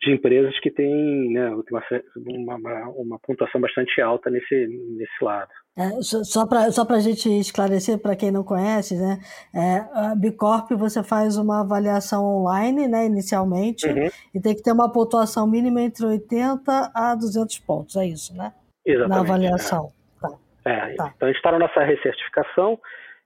[0.00, 5.50] de empresas que têm né, uma, uma, uma, pontuação bastante alta nesse, nesse lado.
[5.76, 9.18] É, só para só a gente esclarecer, para quem não conhece, né,
[9.54, 14.08] é, a Bicorp você faz uma avaliação online né, inicialmente uhum.
[14.34, 18.52] e tem que ter uma pontuação mínima entre 80 a 200 pontos, é isso, né?
[18.86, 19.10] Exatamente.
[19.10, 19.92] Na avaliação.
[20.16, 20.20] É.
[20.20, 20.38] Tá.
[20.64, 21.12] É, tá.
[21.16, 22.78] Então a gente está na nossa recertificação,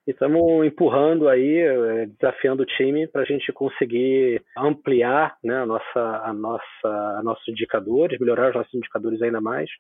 [0.07, 5.67] e estamos empurrando aí, eh, desafiando o time para a gente conseguir ampliar né, a
[5.67, 9.71] nossa, a nossa, nossos indicadores, melhorar os nossos indicadores ainda mais,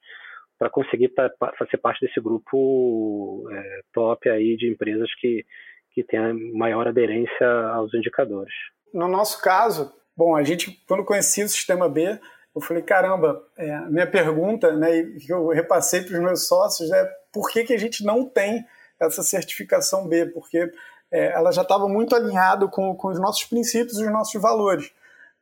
[0.58, 1.12] para conseguir
[1.58, 5.44] fazer parte desse grupo é, top aí de empresas que,
[5.90, 6.20] que tem
[6.52, 8.54] maior aderência aos indicadores.
[8.94, 12.16] No nosso caso, bom, a gente, quando conhecia o sistema B,
[12.54, 17.10] eu falei, caramba, é, minha pergunta, né, que eu repassei para os meus sócios é
[17.32, 18.64] por que, que a gente não tem
[19.06, 20.70] essa certificação B, porque
[21.10, 24.90] é, ela já estava muito alinhada com, com os nossos princípios e os nossos valores.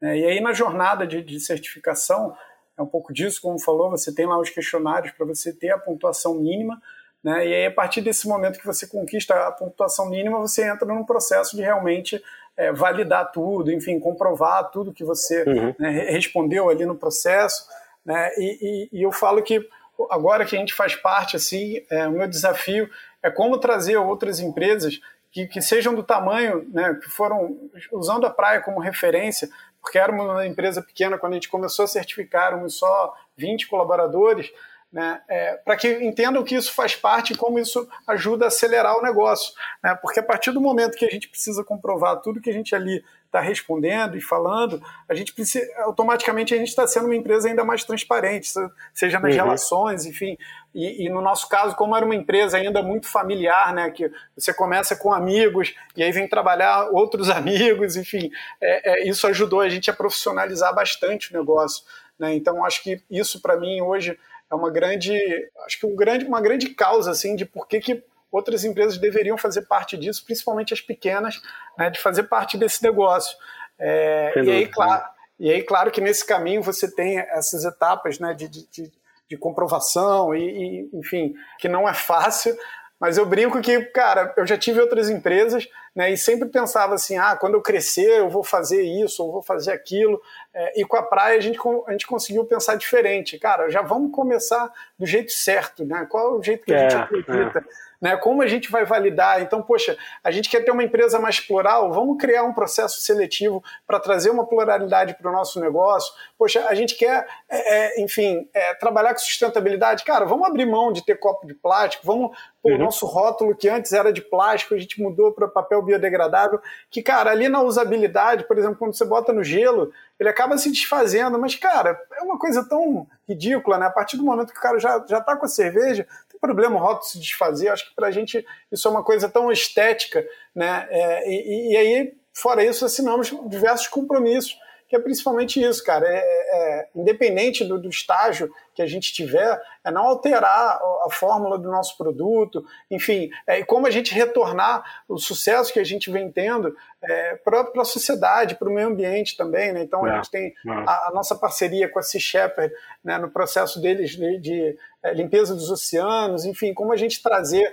[0.00, 0.18] Né?
[0.18, 2.36] E aí, na jornada de, de certificação,
[2.76, 5.78] é um pouco disso, como falou, você tem lá os questionários para você ter a
[5.78, 6.80] pontuação mínima,
[7.22, 7.46] né?
[7.46, 11.04] e aí, a partir desse momento que você conquista a pontuação mínima, você entra num
[11.04, 12.20] processo de realmente
[12.56, 15.74] é, validar tudo, enfim, comprovar tudo que você uhum.
[15.78, 17.66] né, respondeu ali no processo.
[18.04, 18.30] Né?
[18.36, 19.66] E, e, e, eu falo que
[20.10, 22.88] agora que a gente faz parte, assim, é, o meu desafio
[23.22, 28.30] é como trazer outras empresas que, que sejam do tamanho, né, que foram usando a
[28.30, 29.48] praia como referência,
[29.80, 34.50] porque éramos uma empresa pequena quando a gente começou a certificar, éramos só 20 colaboradores,
[34.92, 38.98] né, é, para que entendam que isso faz parte e como isso ajuda a acelerar
[38.98, 39.54] o negócio.
[39.82, 42.74] Né, porque a partir do momento que a gente precisa comprovar tudo que a gente
[42.74, 47.48] ali está respondendo e falando, a gente precisa, automaticamente a gente está sendo uma empresa
[47.48, 48.50] ainda mais transparente,
[48.92, 49.42] seja nas uhum.
[49.42, 50.36] relações, enfim.
[50.74, 54.52] E, e, no nosso caso, como era uma empresa ainda muito familiar, né, que você
[54.52, 59.68] começa com amigos e aí vem trabalhar outros amigos, enfim, é, é, isso ajudou a
[59.68, 61.84] gente a profissionalizar bastante o negócio.
[62.18, 62.34] Né?
[62.34, 64.18] Então, acho que isso para mim hoje
[64.50, 65.16] é uma grande,
[65.64, 69.36] acho que um grande, uma grande causa assim de por que, que outras empresas deveriam
[69.36, 71.40] fazer parte disso, principalmente as pequenas,
[71.76, 73.36] né, de fazer parte desse negócio.
[73.78, 75.04] É, e, aí, claro,
[75.38, 78.92] e aí, claro que nesse caminho você tem essas etapas né, de, de,
[79.28, 82.56] de comprovação, e, e, enfim, que não é fácil,
[83.00, 85.66] mas eu brinco que, cara, eu já tive outras empresas,
[85.96, 89.42] né, e sempre pensava assim, ah, quando eu crescer eu vou fazer isso, ou vou
[89.42, 90.20] fazer aquilo.
[90.52, 93.38] É, e com a praia a gente, a gente conseguiu pensar diferente.
[93.38, 96.06] Cara, já vamos começar do jeito certo, né?
[96.08, 97.58] Qual é o jeito que a gente é, acredita?
[97.58, 98.16] É né?
[98.16, 99.42] Como a gente vai validar?
[99.42, 103.62] Então, poxa, a gente quer ter uma empresa mais plural, vamos criar um processo seletivo
[103.86, 106.12] para trazer uma pluralidade para o nosso negócio.
[106.38, 110.04] Poxa, a gente quer, é, é, enfim, é, trabalhar com sustentabilidade.
[110.04, 112.30] Cara, vamos abrir mão de ter copo de plástico, vamos
[112.62, 112.74] Pô, uhum.
[112.74, 116.60] O nosso rótulo, que antes era de plástico, a gente mudou para papel biodegradável.
[116.90, 120.70] Que, cara, ali na usabilidade, por exemplo, quando você bota no gelo, ele acaba se
[120.70, 121.38] desfazendo.
[121.38, 123.86] Mas, cara, é uma coisa tão ridícula, né?
[123.86, 126.06] A partir do momento que o cara já, já tá com a cerveja,
[126.40, 127.68] problema o rótulo se desfazer.
[127.68, 130.86] Acho que para a gente isso é uma coisa tão estética, né?
[130.90, 134.56] É, e, e, aí, fora isso, assinamos diversos compromissos,
[134.90, 136.04] que é principalmente isso, cara.
[136.04, 141.56] É, é, independente do, do, estágio que a gente tiver, é não alterar a fórmula
[141.56, 146.10] do nosso produto, enfim, é, e como a gente retornar o sucesso que a gente
[146.10, 146.74] vem tendo
[147.04, 149.72] é, para a sociedade, para o meio ambiente também.
[149.72, 149.82] Né?
[149.82, 150.70] Então, a é, gente tem é.
[150.70, 152.74] a, a, nossa parceria com a Sea Shepherd
[153.04, 157.72] né, no processo deles de, de é, limpeza dos oceanos, enfim, como a gente trazer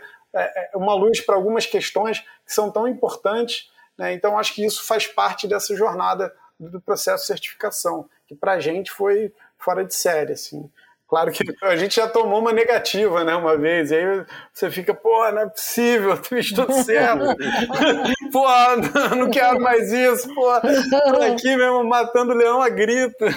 [0.75, 3.71] uma luz para algumas questões que são tão importantes.
[3.97, 4.13] Né?
[4.13, 8.59] Então, acho que isso faz parte dessa jornada do processo de certificação, que para a
[8.59, 10.33] gente foi fora de série.
[10.33, 10.69] Assim.
[11.07, 14.93] Claro que a gente já tomou uma negativa, né, uma vez, e aí você fica,
[14.93, 17.23] pô, não é possível, eu fiz tudo certo.
[18.33, 18.45] pô,
[19.15, 23.23] não quero mais isso, pô, tô aqui mesmo matando leão a grito.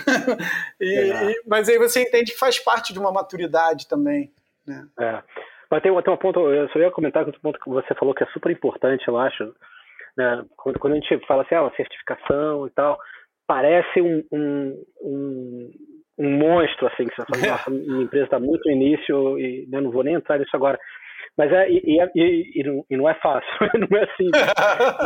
[0.80, 4.32] E, e, mas aí você entende que faz parte de uma maturidade também.
[4.66, 4.86] Né?
[4.98, 5.22] É.
[5.70, 8.14] Mas tem, tem um ponto, eu só ia comentar que um ponto que você falou
[8.14, 9.54] que é super importante, eu acho.
[10.20, 10.44] Né?
[10.54, 12.98] Quando, quando a gente fala assim, ah, uma certificação e tal,
[13.46, 15.70] parece um, um, um,
[16.18, 19.80] um monstro, assim, que você fala, nossa, minha empresa está muito no início e né,
[19.80, 20.78] não vou nem entrar nisso agora.
[21.38, 23.48] Mas é, e, e, e, e, não é fácil,
[23.90, 24.30] não é assim.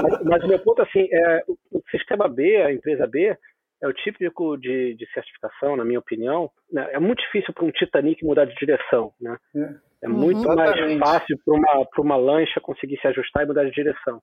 [0.02, 3.36] mas, mas o meu ponto, assim, é, o sistema B, a empresa B,
[3.80, 6.50] é o típico de, de certificação, na minha opinião.
[6.72, 6.88] Né?
[6.92, 9.36] É muito difícil para um Titanic mudar de direção, né?
[9.54, 10.56] É, é muito uhum.
[10.56, 14.20] mais fácil para uma, uma lancha conseguir se ajustar e mudar de direção.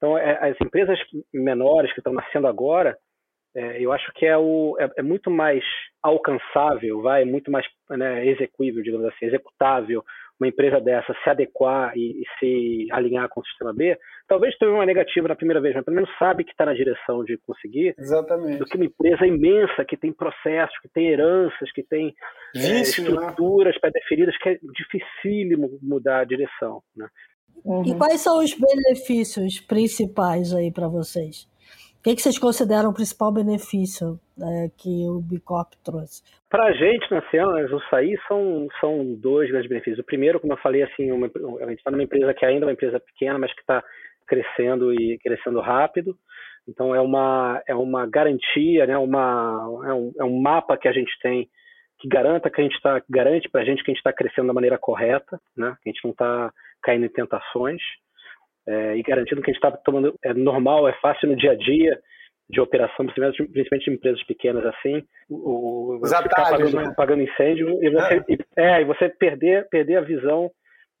[0.00, 0.98] Então, é, as empresas
[1.32, 2.96] menores que estão nascendo agora,
[3.54, 5.62] é, eu acho que é, o, é, é, muito mais
[6.02, 10.02] alcançável, vai, muito mais né, execuível, digamos assim, executável
[10.40, 13.94] uma empresa dessa se adequar e, e, se alinhar com o sistema B,
[14.26, 17.22] talvez tenha uma negativa na primeira vez, mas pelo menos sabe que está na direção
[17.22, 17.94] de conseguir.
[17.98, 18.58] Exatamente.
[18.58, 22.14] Do que uma empresa imensa que tem processos, que tem heranças, que tem
[22.56, 23.80] é, estruturas né?
[23.82, 26.80] pré-definidas, que é dificílimo mudar a direção.
[26.96, 27.06] Né?
[27.64, 27.82] Uhum.
[27.84, 31.48] E quais são os benefícios principais aí para vocês?
[32.00, 36.22] O que, que vocês consideram o principal benefício é, que o Bicorp trouxe?
[36.48, 39.98] Para a gente, na Cianas, o SAI são, são dois grandes benefícios.
[39.98, 42.66] O primeiro, como eu falei, assim, uma, a gente está numa empresa que ainda é
[42.68, 43.84] uma empresa pequena, mas que está
[44.26, 46.16] crescendo e crescendo rápido.
[46.66, 50.92] Então, é uma, é uma garantia, né, uma, é, um, é um mapa que a
[50.92, 51.48] gente tem
[52.00, 54.46] que garanta que a gente está garante para a gente que a gente está crescendo
[54.46, 55.76] da maneira correta, né?
[55.82, 56.50] Que a gente não está
[56.82, 57.80] caindo em tentações
[58.66, 61.56] é, e garantindo que a gente está tomando é normal, é fácil no dia a
[61.56, 61.98] dia
[62.48, 66.94] de operação, principalmente em empresas pequenas assim, o, Os atalhos, pagando, né?
[66.96, 68.24] pagando, incêndio e você, é.
[68.28, 70.50] E, é, e você perder, perder a visão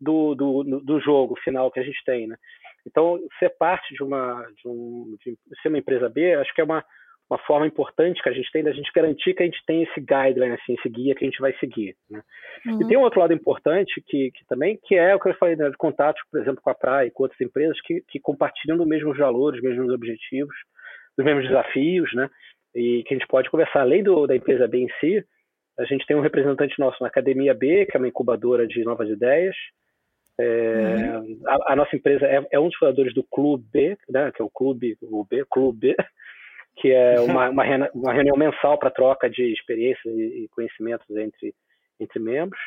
[0.00, 2.36] do, do, do jogo final que a gente tem, né?
[2.86, 6.64] Então, ser parte de uma de, um, de ser uma empresa B, acho que é
[6.64, 6.84] uma,
[7.30, 10.00] uma forma importante que a gente tem da gente garantir que a gente tem esse
[10.00, 11.94] guideline, assim, esse guia que a gente vai seguir.
[12.10, 12.20] Né?
[12.66, 12.82] Uhum.
[12.82, 15.54] E tem um outro lado importante que, que também, que é o que eu falei,
[15.54, 18.76] né, de contatos, por exemplo, com a Praia e com outras empresas que, que compartilham
[18.76, 20.54] dos mesmos valores, dos mesmos objetivos,
[21.16, 22.28] dos mesmos desafios, né?
[22.74, 23.80] E que a gente pode conversar.
[23.80, 25.24] Além do, da empresa B em si,
[25.78, 29.08] a gente tem um representante nosso na Academia B, que é uma incubadora de novas
[29.08, 29.56] ideias.
[30.38, 31.40] É, uhum.
[31.46, 34.44] a, a, nossa empresa é, é, um dos fundadores do Clube B, né, que é
[34.44, 35.96] o Clube, o B, Clube B,
[36.76, 41.54] que é uma, uma, uma reunião mensal para troca de experiências e conhecimentos entre,
[41.98, 42.60] entre membros.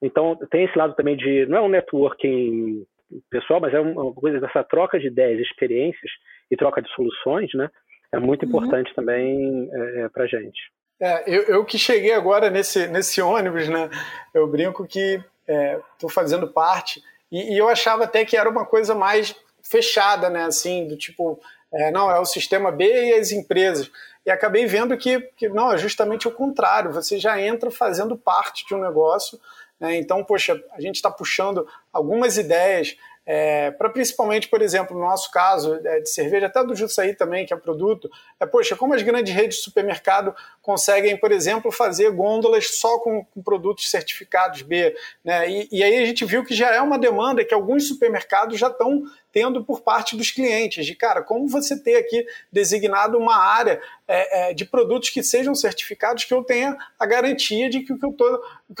[0.00, 2.86] Então, tem esse lado também de, não é um networking
[3.30, 6.10] pessoal, mas é uma coisa dessa troca de ideias, experiências
[6.50, 7.70] e troca de soluções, né?
[8.12, 8.48] É muito uhum.
[8.48, 8.94] importante uhum.
[8.94, 10.60] também é, é para gente.
[11.00, 13.88] É, eu, eu, que cheguei agora nesse, nesse ônibus, né?
[14.34, 18.66] Eu brinco que estou é, fazendo parte e, e, eu achava até que era uma
[18.66, 20.44] coisa mais fechada, né?
[20.44, 21.40] Assim, do tipo,
[21.72, 23.90] é, não, é o sistema B e as empresas.
[24.24, 26.92] E acabei vendo que, que não, é justamente o contrário.
[26.92, 29.38] Você já entra fazendo parte de um negócio.
[29.78, 29.96] Né?
[29.96, 32.96] Então, poxa, a gente está puxando algumas ideias
[33.30, 37.44] é, para principalmente, por exemplo, no nosso caso é, de cerveja, até do Jutsaí também,
[37.44, 38.10] que é produto,
[38.40, 43.22] é, poxa, como as grandes redes de supermercado conseguem, por exemplo, fazer gôndolas só com,
[43.26, 45.46] com produtos certificados B, né?
[45.46, 48.68] E, e, aí a gente viu que já é uma demanda que alguns supermercados já
[48.68, 53.78] estão tendo por parte dos clientes, de cara, como você ter aqui designado uma área
[54.06, 57.98] é, é de produtos que sejam certificados, que eu tenha a garantia de que o
[57.98, 58.06] que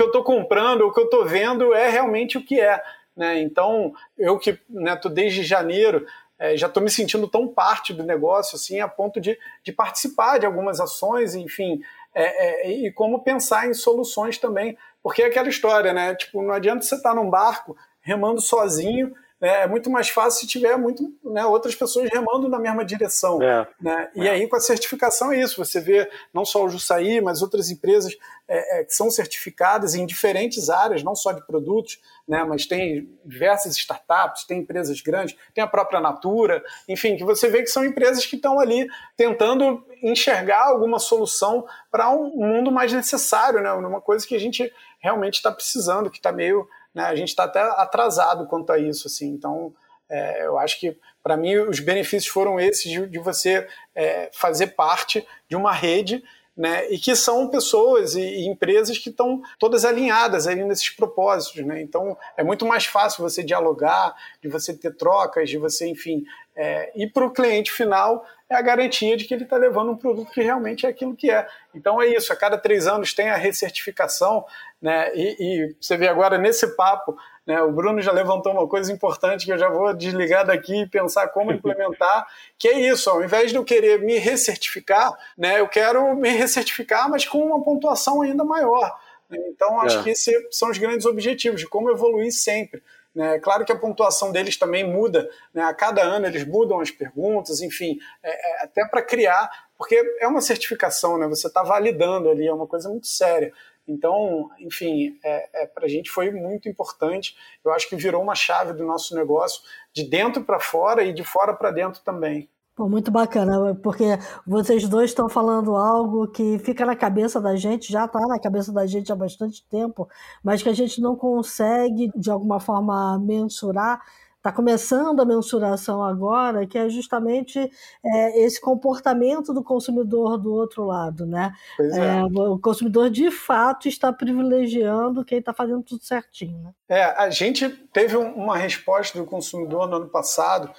[0.02, 2.82] eu estou comprando, o que eu estou vendo é realmente o que é.
[3.18, 3.40] Né?
[3.42, 6.06] Então, eu que né, desde janeiro,
[6.38, 10.38] é, já estou me sentindo tão parte do negócio assim, a ponto de, de participar
[10.38, 11.80] de algumas ações, enfim,
[12.14, 14.78] é, é, e como pensar em soluções também.
[15.02, 16.14] Porque é aquela história, né?
[16.14, 20.46] Tipo, não adianta você estar tá num barco remando sozinho é muito mais fácil se
[20.46, 23.40] tiver muito, né, outras pessoas remando na mesma direção.
[23.40, 24.10] É, né?
[24.14, 24.30] E é.
[24.30, 25.64] aí, com a certificação, é isso.
[25.64, 28.16] Você vê não só o Jussaí, mas outras empresas
[28.48, 33.08] é, é, que são certificadas em diferentes áreas, não só de produtos, né, mas tem
[33.24, 37.84] diversas startups, tem empresas grandes, tem a própria Natura, enfim, que você vê que são
[37.84, 44.00] empresas que estão ali tentando enxergar alguma solução para um mundo mais necessário, né, uma
[44.00, 47.04] coisa que a gente realmente está precisando, que está meio né?
[47.04, 49.28] A gente está até atrasado quanto a isso, assim.
[49.28, 49.72] Então,
[50.08, 54.68] é, eu acho que para mim os benefícios foram esses de, de você é, fazer
[54.68, 56.24] parte de uma rede
[56.56, 61.64] né, e que são pessoas e, e empresas que estão todas alinhadas aí nesses propósitos,
[61.64, 61.80] né?
[61.80, 66.24] Então é muito mais fácil você dialogar, de você ter trocas, de você, enfim,
[66.56, 69.96] é, e para o cliente final é a garantia de que ele está levando um
[69.96, 71.46] produto que realmente é aquilo que é.
[71.72, 74.44] Então é isso, a cada três anos tem a recertificação,
[74.80, 75.10] né?
[75.14, 77.60] E, e você vê agora nesse papo, né?
[77.62, 81.28] O Bruno já levantou uma coisa importante que eu já vou desligar daqui e pensar
[81.28, 82.26] como implementar,
[82.58, 85.60] que é isso, ao invés de eu querer me recertificar, né?
[85.60, 88.98] Eu quero me recertificar, mas com uma pontuação ainda maior.
[89.28, 89.38] Né?
[89.48, 90.02] Então, acho é.
[90.02, 92.82] que esses são os grandes objetivos, de como evoluir sempre.
[93.14, 93.38] Né?
[93.40, 95.62] Claro que a pontuação deles também muda, né?
[95.62, 100.28] a cada ano eles mudam as perguntas, enfim, é, é, até para criar, porque é
[100.28, 101.26] uma certificação, né?
[101.26, 103.52] você está validando ali, é uma coisa muito séria.
[103.88, 107.36] Então, enfim, é, é para a gente foi muito importante.
[107.64, 111.24] Eu acho que virou uma chave do nosso negócio de dentro para fora e de
[111.24, 112.48] fora para dentro também.
[112.78, 114.04] Muito bacana, porque
[114.46, 118.72] vocês dois estão falando algo que fica na cabeça da gente, já está na cabeça
[118.72, 120.08] da gente há bastante tempo,
[120.44, 124.00] mas que a gente não consegue, de alguma forma, mensurar.
[124.48, 127.70] Está começando a mensuração agora, que é justamente
[128.02, 131.26] é, esse comportamento do consumidor do outro lado.
[131.26, 131.52] Né?
[131.78, 131.98] É.
[131.98, 136.58] É, o consumidor, de fato, está privilegiando quem está fazendo tudo certinho.
[136.62, 136.70] Né?
[136.88, 140.70] É, a gente teve uma resposta do consumidor no ano passado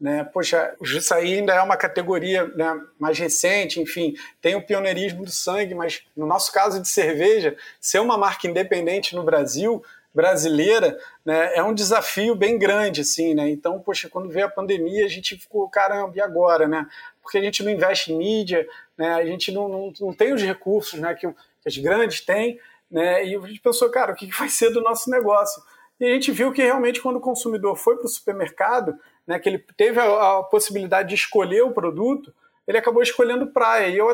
[0.00, 0.22] né?
[0.22, 5.30] Poxa, o Jussaí ainda é uma categoria né, mais recente, enfim, tem o pioneirismo do
[5.30, 9.82] sangue, mas no nosso caso de cerveja, ser uma marca independente no Brasil,
[10.14, 13.48] brasileira, né, é um desafio bem grande, assim, né?
[13.50, 16.86] Então, poxa, quando veio a pandemia, a gente ficou, caramba, e agora, né?
[17.22, 18.66] Porque a gente não investe em mídia,
[18.96, 19.14] né?
[19.14, 22.58] A gente não, não, não tem os recursos né, que, que as grandes têm,
[22.90, 23.24] né?
[23.24, 25.62] E a gente pensou, cara, o que vai ser do nosso negócio?
[26.00, 29.48] E a gente viu que realmente quando o consumidor foi para o supermercado, né, que
[29.48, 32.32] ele teve a, a, possibilidade de escolher o produto,
[32.66, 33.88] ele acabou escolhendo praia.
[33.88, 34.08] E eu,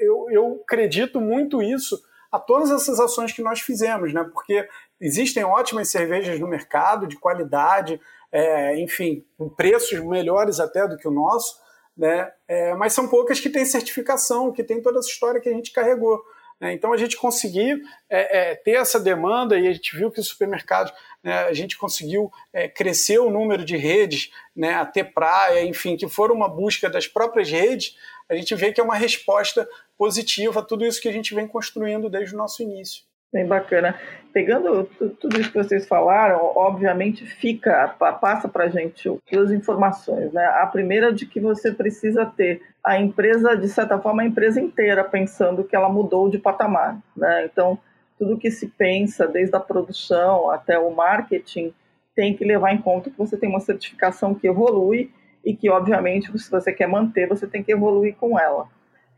[0.00, 4.24] eu, eu acredito muito isso a todas essas ações que nós fizemos, né?
[4.32, 4.66] Porque
[5.02, 11.08] existem ótimas cervejas no mercado, de qualidade, é, enfim, com preços melhores até do que
[11.08, 11.60] o nosso,
[11.96, 12.32] né?
[12.46, 15.72] É, mas são poucas que têm certificação, que têm toda essa história que a gente
[15.72, 16.22] carregou.
[16.58, 16.72] Né?
[16.72, 20.28] Então a gente conseguiu é, é, ter essa demanda e a gente viu que os
[20.28, 25.64] supermercados, né, a gente conseguiu é, crescer o número de redes, né, a ter praia,
[25.64, 27.96] enfim, que foram uma busca das próprias redes,
[28.28, 31.48] a gente vê que é uma resposta positiva a tudo isso que a gente vem
[31.48, 33.02] construindo desde o nosso início.
[33.32, 33.98] Bem bacana.
[34.32, 34.84] Pegando
[35.18, 37.88] tudo isso que vocês falaram, obviamente fica,
[38.20, 40.32] passa para a gente duas informações.
[40.32, 40.44] Né?
[40.44, 45.02] A primeira de que você precisa ter a empresa, de certa forma, a empresa inteira
[45.02, 46.98] pensando que ela mudou de patamar.
[47.16, 47.46] Né?
[47.50, 47.78] Então,
[48.18, 51.72] tudo que se pensa, desde a produção até o marketing,
[52.14, 55.10] tem que levar em conta que você tem uma certificação que evolui
[55.44, 58.68] e que, obviamente, se você quer manter, você tem que evoluir com ela.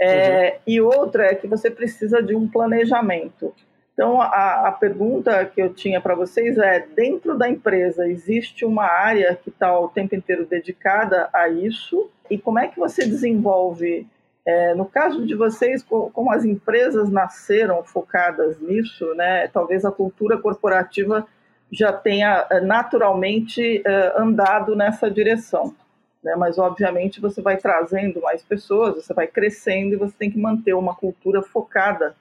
[0.01, 3.53] É, e outra é que você precisa de um planejamento.
[3.95, 8.85] Então, a, a pergunta que eu tinha para vocês é: dentro da empresa, existe uma
[8.85, 12.11] área que está o tempo inteiro dedicada a isso?
[12.29, 14.07] E como é que você desenvolve?
[14.47, 20.37] É, no caso de vocês, como as empresas nasceram focadas nisso, né, talvez a cultura
[20.37, 21.27] corporativa
[21.73, 25.75] já tenha é, naturalmente é, andado nessa direção.
[26.23, 30.39] Né, mas, obviamente, você vai trazendo mais pessoas, você vai crescendo e você tem que
[30.39, 32.15] manter uma cultura focada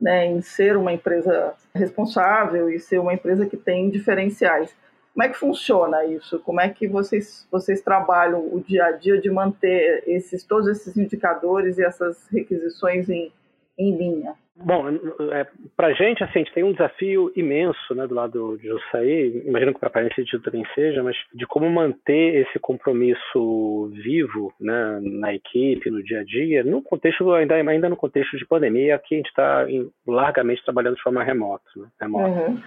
[0.00, 4.74] né, em ser uma empresa responsável e ser uma empresa que tem diferenciais.
[5.12, 6.38] Como é que funciona isso?
[6.40, 10.96] Como é que vocês, vocês trabalham o dia a dia de manter esses, todos esses
[10.96, 13.32] indicadores e essas requisições em,
[13.78, 14.34] em linha?
[14.62, 14.88] Bom,
[15.32, 18.68] é, para a gente, assim, a gente tem um desafio imenso né, do lado de
[18.68, 24.52] Jussaí, imagino que para a Parência também seja, mas de como manter esse compromisso vivo
[24.60, 28.98] né, na equipe, no dia a dia, no contexto, ainda, ainda no contexto de pandemia,
[28.98, 29.66] que a gente está
[30.06, 31.64] largamente trabalhando de forma remota.
[31.74, 32.50] Né, remota.
[32.50, 32.62] Uhum.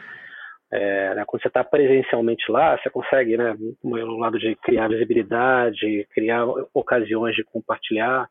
[0.71, 6.07] É, né, quando você está presencialmente lá, você consegue, né, no lado de criar visibilidade,
[6.11, 8.27] criar ocasiões de compartilhar,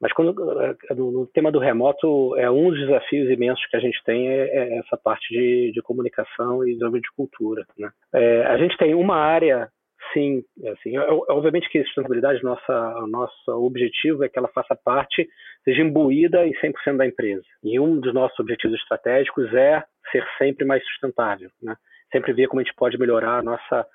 [0.00, 4.02] mas quando, eh, no tema do remoto, é um dos desafios imensos que a gente
[4.04, 7.66] tem é, é essa parte de, de, comunicação e desenvolvimento de cultura.
[7.78, 7.90] Né?
[8.14, 9.70] É, a gente tem uma área,
[10.12, 14.76] sim, assim, é, é obviamente que a sustentabilidade, nossa, nosso objetivo é que ela faça
[14.76, 15.26] parte,
[15.64, 17.44] seja imbuída em 100% da empresa.
[17.64, 19.82] E um dos nossos objetivos estratégicos é
[20.12, 21.74] ser sempre mais sustentável, né?
[22.12, 23.86] sempre ver como a gente pode melhorar nossa,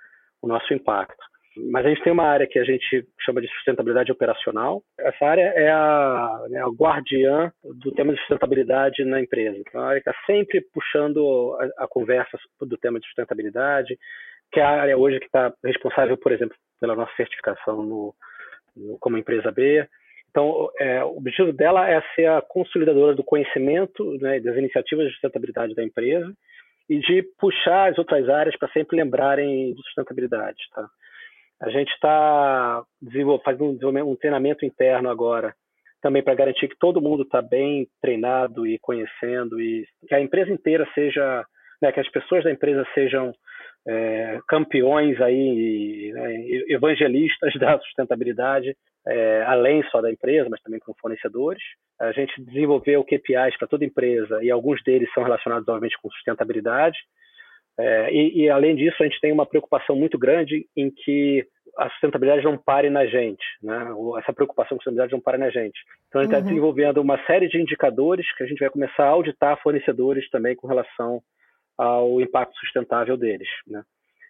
[0.41, 1.31] o nosso impacto.
[1.69, 4.81] Mas a gente tem uma área que a gente chama de sustentabilidade operacional.
[5.00, 9.58] Essa área é a, né, a guardiã do tema de sustentabilidade na empresa.
[9.58, 13.98] Então, a área está sempre puxando a, a, conversa do tema de sustentabilidade,
[14.52, 18.15] que é a área hoje que está responsável, por exemplo, pela nossa certificação no,
[18.75, 19.85] no como empresa B.
[20.29, 25.12] Então, é, o objetivo dela é ser a consolidadora do conhecimento né, das iniciativas de
[25.12, 26.33] sustentabilidade da empresa
[26.90, 30.58] e de puxar as outras áreas para sempre lembrarem de sustentabilidade.
[30.73, 30.88] Tá?
[31.62, 32.83] A gente está
[33.43, 35.53] fazendo um treinamento interno agora,
[36.01, 40.51] também para garantir que todo mundo está bem treinado e conhecendo e que a empresa
[40.51, 41.45] inteira seja,
[41.81, 43.31] né, que as pessoas da empresa sejam
[43.87, 48.75] é, campeões aí, né, evangelistas da sustentabilidade,
[49.07, 51.62] é, além só da empresa, mas também com fornecedores.
[51.99, 56.97] A gente desenvolveu KPIs para toda empresa e alguns deles são relacionados, obviamente, com sustentabilidade.
[57.80, 61.46] É, e, e, além disso, a gente tem uma preocupação muito grande em que
[61.78, 63.88] a sustentabilidade não pare na gente, né?
[64.19, 65.80] Essa preocupação com a sustentabilidade não pare na gente.
[66.08, 66.50] Então, a gente está uhum.
[66.50, 70.67] desenvolvendo uma série de indicadores que a gente vai começar a auditar fornecedores também com
[70.67, 71.22] relação
[71.78, 73.84] ao impacto sustentável deles, né?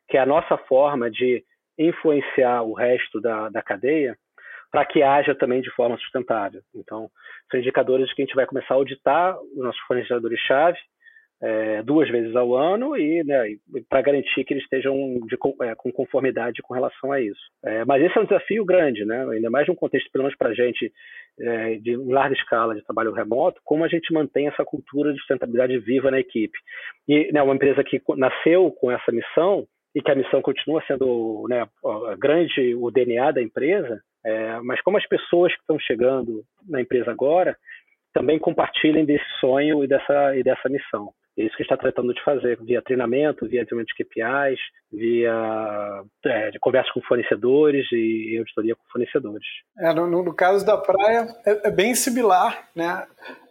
[0.08, 1.44] Que é a nossa forma de
[1.78, 4.16] influenciar o resto da, da cadeia
[4.72, 6.62] para que haja também de forma sustentável.
[6.74, 7.10] Então,
[7.50, 10.80] são indicadores que a gente vai começar a auditar os nossos fornecedores-chave
[11.42, 13.56] é, duas vezes ao ano e, né,
[13.89, 14.94] para garantir que eles estejam
[15.26, 17.42] de, é, com conformidade com relação a isso.
[17.66, 19.26] É, mas esse é um desafio grande, né?
[19.32, 20.92] ainda mais num contexto, pelo menos para a gente,
[21.39, 25.80] é, de larga escala de trabalho remoto, como a gente mantém essa cultura de sustentabilidade
[25.80, 26.58] viva na equipe.
[27.08, 29.66] E né, uma empresa que nasceu com essa missão
[29.96, 31.68] e que a missão continua sendo né,
[32.20, 37.12] grande, o DNA da empresa, é, mas como as pessoas que estão chegando na empresa
[37.12, 37.58] agora
[38.14, 41.12] também compartilhem desse sonho e dessa, e dessa missão.
[41.38, 44.59] É isso que está tratando de fazer, via treinamento, via desenvolvimento de KPIs,
[44.91, 49.47] via é, de conversa com fornecedores e auditoria com fornecedores.
[49.79, 53.07] É, no, no, caso da praia, é, é, bem similar, né?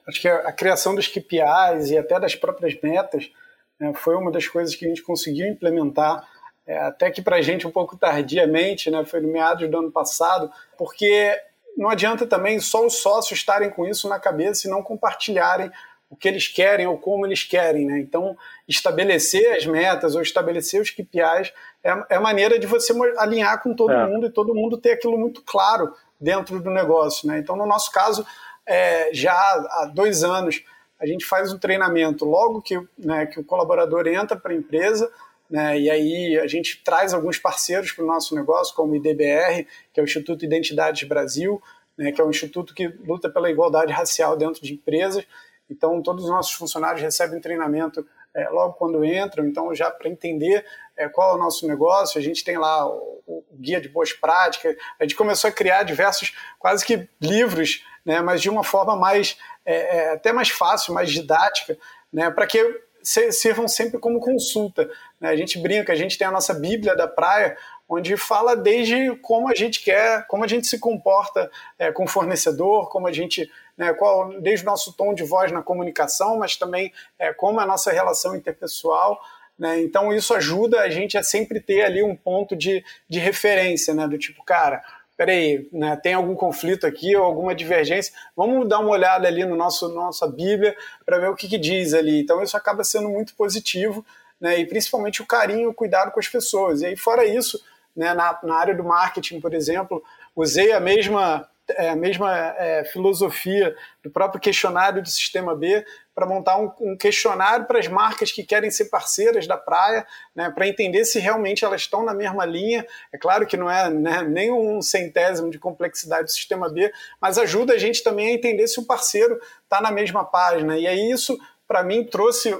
[0.07, 3.31] Acho que a, a, criação dos KPIs e até das próprias metas
[3.79, 6.23] né, foi uma das coisas que a gente conseguiu implementar,
[6.67, 9.91] é, até que para a gente um pouco tardiamente, né, foi no meados do ano
[9.91, 11.35] passado, porque
[11.77, 15.71] não adianta também só os sócios estarem com isso na cabeça e não compartilharem
[16.11, 17.87] o que eles querem ou como eles querem.
[17.87, 18.01] Né?
[18.01, 18.37] Então,
[18.69, 21.53] estabelecer as metas ou estabelecer os KPIs
[21.83, 24.07] é, é maneira de você alinhar com todo é.
[24.07, 27.29] mundo e todo mundo ter aquilo muito claro dentro do negócio.
[27.29, 27.39] Né?
[27.39, 28.27] Então, no nosso caso,
[28.67, 30.63] é, já há dois anos,
[31.01, 35.11] a gente faz um treinamento logo que, né, que o colaborador entra para a empresa,
[35.49, 39.67] né, e aí a gente traz alguns parceiros para o nosso negócio, como o IDBR,
[39.93, 41.61] que é o Instituto Identidades Brasil,
[41.97, 45.25] né, que é um instituto que luta pela igualdade racial dentro de empresas,
[45.71, 50.65] então, todos os nossos funcionários recebem treinamento é, logo quando entram, então, já para entender
[50.97, 54.13] é, qual é o nosso negócio, a gente tem lá o, o, guia de boas
[54.13, 58.97] práticas, a gente começou a criar diversos, quase que livros, né, mas de uma forma
[58.97, 61.77] mais, é, é até mais fácil, mais didática,
[62.13, 62.59] né, para que
[63.03, 64.91] sirvam sempre como consulta.
[65.21, 65.31] Né?
[65.31, 67.57] A gente brinca, a gente tem a nossa Bíblia da praia,
[67.89, 72.09] onde fala desde como a gente quer, como a gente se comporta é, com o
[72.09, 73.51] fornecedor, como a gente,
[73.81, 77.65] né, qual, desde o nosso tom de voz na comunicação, mas também é, como a
[77.65, 79.19] nossa relação interpessoal.
[79.59, 79.81] Né?
[79.81, 84.07] Então isso ajuda a gente a sempre ter ali um ponto de, de referência, né?
[84.07, 84.83] do tipo, cara,
[85.17, 89.57] peraí, né, tem algum conflito aqui ou alguma divergência, vamos dar uma olhada ali no
[89.57, 90.77] nosso nossa Bíblia
[91.07, 92.21] para ver o que, que, diz ali.
[92.21, 94.05] Então isso acaba sendo muito positivo,
[94.39, 96.83] né, e principalmente o carinho, o cuidado com as pessoas.
[96.83, 97.63] E aí fora isso,
[97.97, 100.03] né, na, na área do marketing, por exemplo,
[100.37, 106.27] usei a mesma, é, a mesma é, filosofia do próprio questionário do Sistema B para
[106.27, 110.69] montar um, um, questionário para as marcas que querem ser parceiras da praia, né, para
[110.69, 112.87] entender se realmente elas estão na mesma linha.
[113.13, 117.39] É claro que não é né, nem um centésimo de complexidade do Sistema B, mas
[117.39, 120.79] ajuda a gente também a entender se o parceiro está na mesma página.
[120.79, 122.55] E aí isso, para mim, trouxe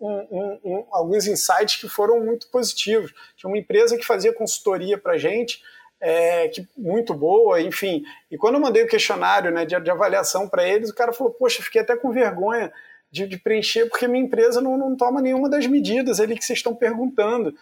[0.00, 3.12] um, um, alguns insights que foram muito positivos.
[3.36, 5.62] Tinha uma empresa que fazia consultoria para a gente,
[6.00, 8.02] é, que, muito boa, enfim.
[8.30, 11.32] E quando eu mandei o questionário né, de, de avaliação para eles, o cara falou:
[11.32, 12.72] Poxa, fiquei até com vergonha
[13.10, 16.58] de, de preencher, porque minha empresa não, não toma nenhuma das medidas ali que vocês
[16.58, 17.54] estão perguntando.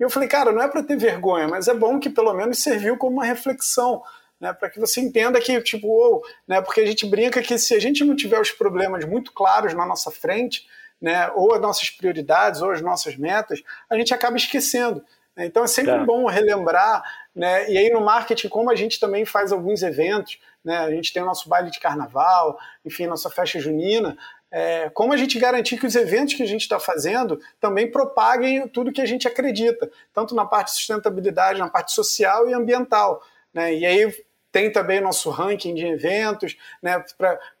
[0.00, 2.58] E eu falei: Cara, não é para ter vergonha, mas é bom que pelo menos
[2.58, 4.02] serviu como uma reflexão.
[4.40, 7.72] Né, para que você entenda que, tipo, ou, né, porque a gente brinca que se
[7.72, 10.66] a gente não tiver os problemas muito claros na nossa frente,
[11.00, 15.04] né, ou as nossas prioridades, ou as nossas metas, a gente acaba esquecendo.
[15.36, 15.46] Né?
[15.46, 16.04] Então é sempre é.
[16.04, 17.02] bom relembrar,
[17.34, 17.70] né?
[17.70, 20.78] E aí no marketing, como a gente também faz alguns eventos, né?
[20.78, 24.16] A gente tem o nosso baile de carnaval, enfim, nossa festa junina.
[24.50, 28.68] É, como a gente garantir que os eventos que a gente está fazendo também propaguem
[28.68, 33.20] tudo que a gente acredita, tanto na parte de sustentabilidade, na parte social e ambiental.
[33.52, 33.74] Né?
[33.74, 34.24] E aí
[34.54, 37.04] tem também nosso ranking de eventos, né,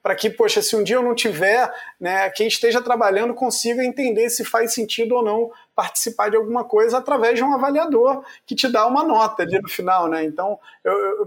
[0.00, 1.68] para que, poxa, se um dia eu não tiver,
[1.98, 6.98] né, quem esteja trabalhando consiga entender se faz sentido ou não participar de alguma coisa
[6.98, 10.22] através de um avaliador que te dá uma nota ali no final, né?
[10.22, 10.56] Então,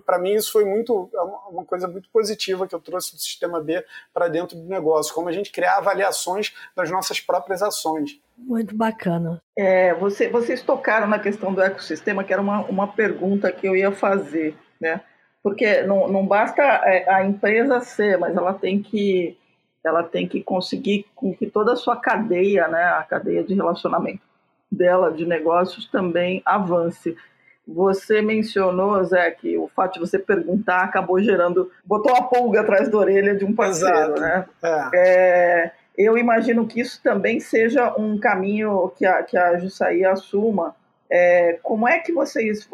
[0.06, 3.60] para mim isso foi muito é uma coisa muito positiva que eu trouxe do sistema
[3.60, 8.22] B para dentro do negócio, como a gente criar avaliações das nossas próprias ações.
[8.38, 9.42] Muito bacana.
[9.58, 13.76] É, você, vocês tocaram na questão do ecossistema, que era uma, uma pergunta que eu
[13.76, 15.02] ia fazer, né?
[15.48, 19.38] Porque não, não basta é, a empresa ser, mas ela tem que
[19.82, 24.20] ela tem que conseguir com que toda a sua cadeia, né, a cadeia de relacionamento
[24.70, 27.16] dela de negócios também avance.
[27.66, 32.90] Você mencionou, Zé, que o fato de você perguntar acabou gerando, botou a pulga atrás
[32.90, 34.20] da orelha de um parceiro, Exato.
[34.20, 34.46] né?
[34.62, 34.90] É.
[34.94, 40.76] É, eu imagino que isso também seja um caminho que a, que a Jussaí assuma.
[41.10, 42.68] É, como é que vocês,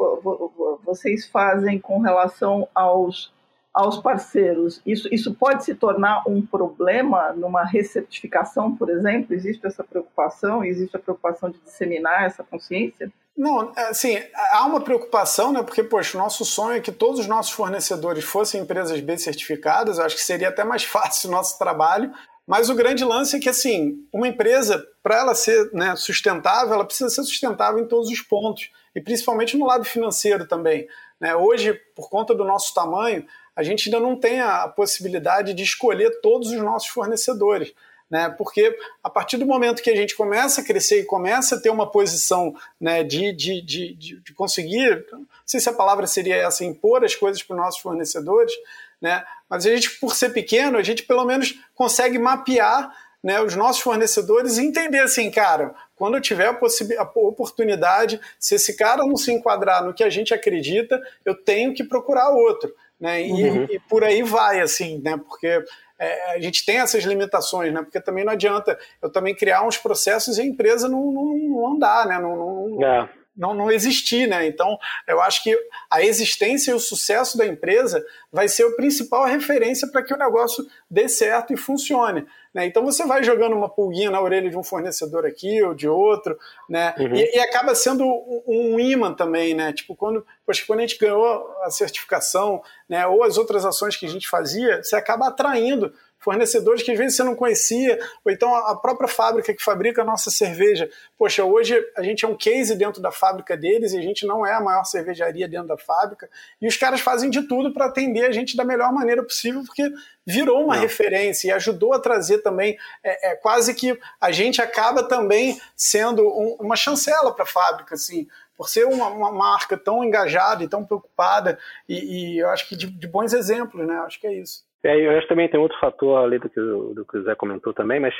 [0.84, 3.32] vocês fazem com relação aos,
[3.72, 4.82] aos parceiros?
[4.84, 9.34] Isso, isso pode se tornar um problema numa recertificação, por exemplo?
[9.34, 10.64] Existe essa preocupação?
[10.64, 13.12] Existe a preocupação de disseminar essa consciência?
[13.36, 14.22] Não, assim,
[14.52, 15.62] há uma preocupação, né?
[15.62, 19.98] Porque, poxa, o nosso sonho é que todos os nossos fornecedores fossem empresas bem certificadas.
[19.98, 22.12] Acho que seria até mais fácil o nosso trabalho.
[22.46, 26.84] Mas o grande lance é que, assim, uma empresa, para ela ser né, sustentável, ela
[26.84, 28.70] precisa ser sustentável em todos os pontos.
[28.94, 30.86] E principalmente no lado financeiro também.
[31.18, 31.34] Né?
[31.34, 33.26] Hoje, por conta do nosso tamanho,
[33.56, 37.72] a gente ainda não tem a possibilidade de escolher todos os nossos fornecedores
[38.10, 38.28] né?
[38.28, 41.70] Porque a partir do momento que a gente começa a crescer e começa a ter
[41.70, 46.64] uma posição né, de, de, de, de conseguir, não sei se a palavra seria essa,
[46.64, 48.52] impor as coisas para os nossos fornecedores,
[49.00, 49.24] né?
[49.54, 52.92] Mas a gente, por ser pequeno, a gente pelo menos consegue mapear
[53.22, 58.56] né, os nossos fornecedores e entender assim, cara, quando eu tiver a, a, oportunidade, se
[58.56, 62.74] esse cara não se enquadrar no que a gente acredita, eu tenho que procurar outro.
[62.98, 63.22] Né?
[63.22, 63.66] E, uhum.
[63.70, 65.16] e por aí vai, assim, né?
[65.16, 65.62] Porque
[66.00, 67.80] é, a gente tem essas limitações, né?
[67.80, 71.74] Porque também não adianta eu também criar uns processos e a empresa não, não, não
[71.74, 72.18] andar, né?
[72.18, 73.08] Não, não, é.
[73.36, 74.46] Não, não existir, né?
[74.46, 74.78] Então,
[75.08, 75.56] eu acho que
[75.90, 80.18] a existência e o sucesso da empresa vai ser a principal referência para que o
[80.18, 82.26] negócio dê certo e funcione.
[82.54, 82.66] Né?
[82.66, 86.38] Então você vai jogando uma pulguinha na orelha de um fornecedor aqui ou de outro,
[86.70, 86.94] né?
[86.96, 87.16] Uhum.
[87.16, 89.72] E, e, acaba sendo um, um imã também, né?
[89.72, 93.04] Tipo, quando, poxa, quando a gente ganhou a certificação, né?
[93.08, 95.92] Ou as outras ações que a gente fazia, você acaba atraindo
[96.24, 100.04] fornecedores que às vezes você não conhecia, ou então a própria fábrica que fabrica a
[100.04, 100.88] nossa cerveja.
[101.18, 104.44] Poxa, hoje a gente é um case dentro da fábrica deles e a gente não
[104.44, 106.28] é a maior cervejaria dentro da fábrica,
[106.60, 109.92] e os caras fazem de tudo para atender a gente da melhor maneira possível, porque
[110.26, 110.82] virou uma não.
[110.82, 116.26] referência e ajudou a trazer também, é, é, quase que a gente acaba também sendo
[116.26, 120.68] um, uma chancela para a fábrica, assim, por ser uma, uma, marca tão engajada e
[120.68, 121.58] tão preocupada,
[121.88, 123.98] e, e eu acho que de, de bons exemplos, né?
[124.06, 124.64] Acho que é isso.
[124.84, 127.34] É, eu acho que também tem outro fator além do que, do que o Zé
[127.34, 128.14] comentou também, mas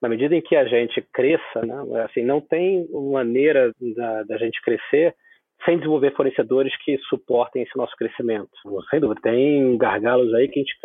[0.00, 4.60] na medida em que a gente cresça, né, assim, não tem maneira da, da gente
[4.62, 5.14] crescer
[5.64, 8.50] sem desenvolver fornecedores que suportem esse nosso crescimento.
[8.90, 10.76] Sem dúvida, tem gargalos aí que a gente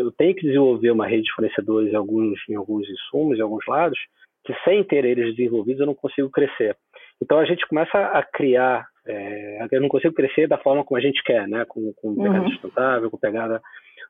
[0.00, 3.66] eu tenho que desenvolver uma rede de fornecedores em alguns, em alguns insumos, em alguns
[3.66, 3.98] lados,
[4.44, 6.76] que sem ter eles desenvolvidos eu não consigo crescer.
[7.20, 11.02] Então a gente começa a criar, é, eu não consigo crescer da forma como a
[11.02, 12.50] gente quer, né, com, com pegada uhum.
[12.50, 13.60] sustentável, com pegada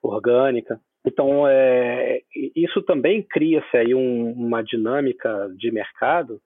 [0.09, 0.81] orgânica.
[1.07, 2.21] Então, é,
[2.57, 6.41] isso também cria-se aí um, uma dinâmica de mercado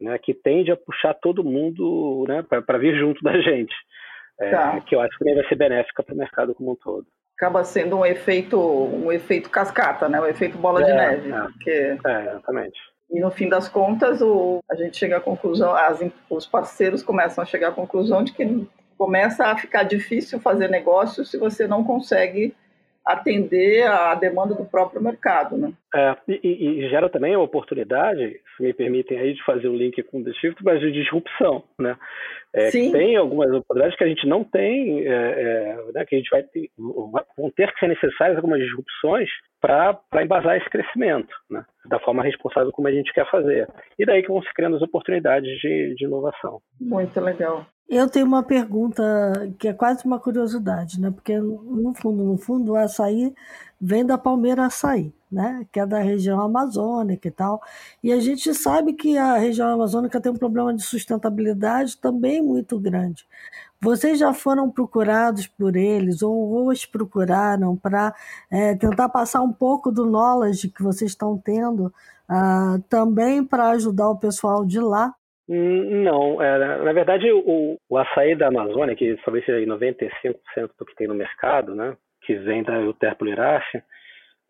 [0.00, 3.74] né, que tende a puxar todo mundo né, para vir junto da gente,
[4.38, 4.80] é, tá.
[4.80, 7.06] que eu acho que vai ser benéfica para o mercado como um todo.
[7.36, 11.32] Acaba sendo um efeito, um efeito cascata, né, um efeito bola é, de neve.
[11.32, 11.70] É, porque...
[11.70, 12.78] é, exatamente.
[13.10, 16.00] E no fim das contas, o, a gente chega à conclusão, as,
[16.30, 21.24] os parceiros começam a chegar à conclusão de que começa a ficar difícil fazer negócio
[21.24, 22.54] se você não consegue
[23.04, 25.72] atender à demanda do próprio mercado, né?
[25.94, 29.76] É, e, e, gera também a oportunidade, se me permitem aí, de fazer o um
[29.76, 31.96] link com o The Shift, mas de disrupção, né?
[32.54, 36.30] É, tem algumas oportunidades que a gente não tem, é, é, né, que a gente
[36.30, 39.28] vai ter, vão ter que ser necessárias algumas disrupções
[39.60, 41.64] para embasar esse crescimento, né?
[41.86, 43.68] Da forma responsável como a gente quer fazer.
[43.98, 46.60] E daí que vão se criando as oportunidades de, de inovação.
[46.80, 47.66] Muito legal.
[47.88, 49.02] Eu tenho uma pergunta
[49.58, 51.10] que é quase uma curiosidade, né?
[51.10, 53.34] Porque no fundo, no fundo, o açaí
[53.80, 55.66] vem da palmeira açaí, né?
[55.70, 57.60] Que é da região amazônica e tal.
[58.02, 62.78] E a gente sabe que a região amazônica tem um problema de sustentabilidade também muito
[62.78, 63.26] grande.
[63.80, 68.14] Vocês já foram procurados por eles ou os procuraram para
[68.50, 71.92] é, tentar passar um pouco do knowledge que vocês estão tendo
[72.30, 75.14] uh, também para ajudar o pessoal de lá
[75.52, 80.34] não, é, na verdade o, o açaí da Amazônia, que talvez seja 95%
[80.78, 83.82] do que tem no mercado, né, que vem da Euterpo liraceae,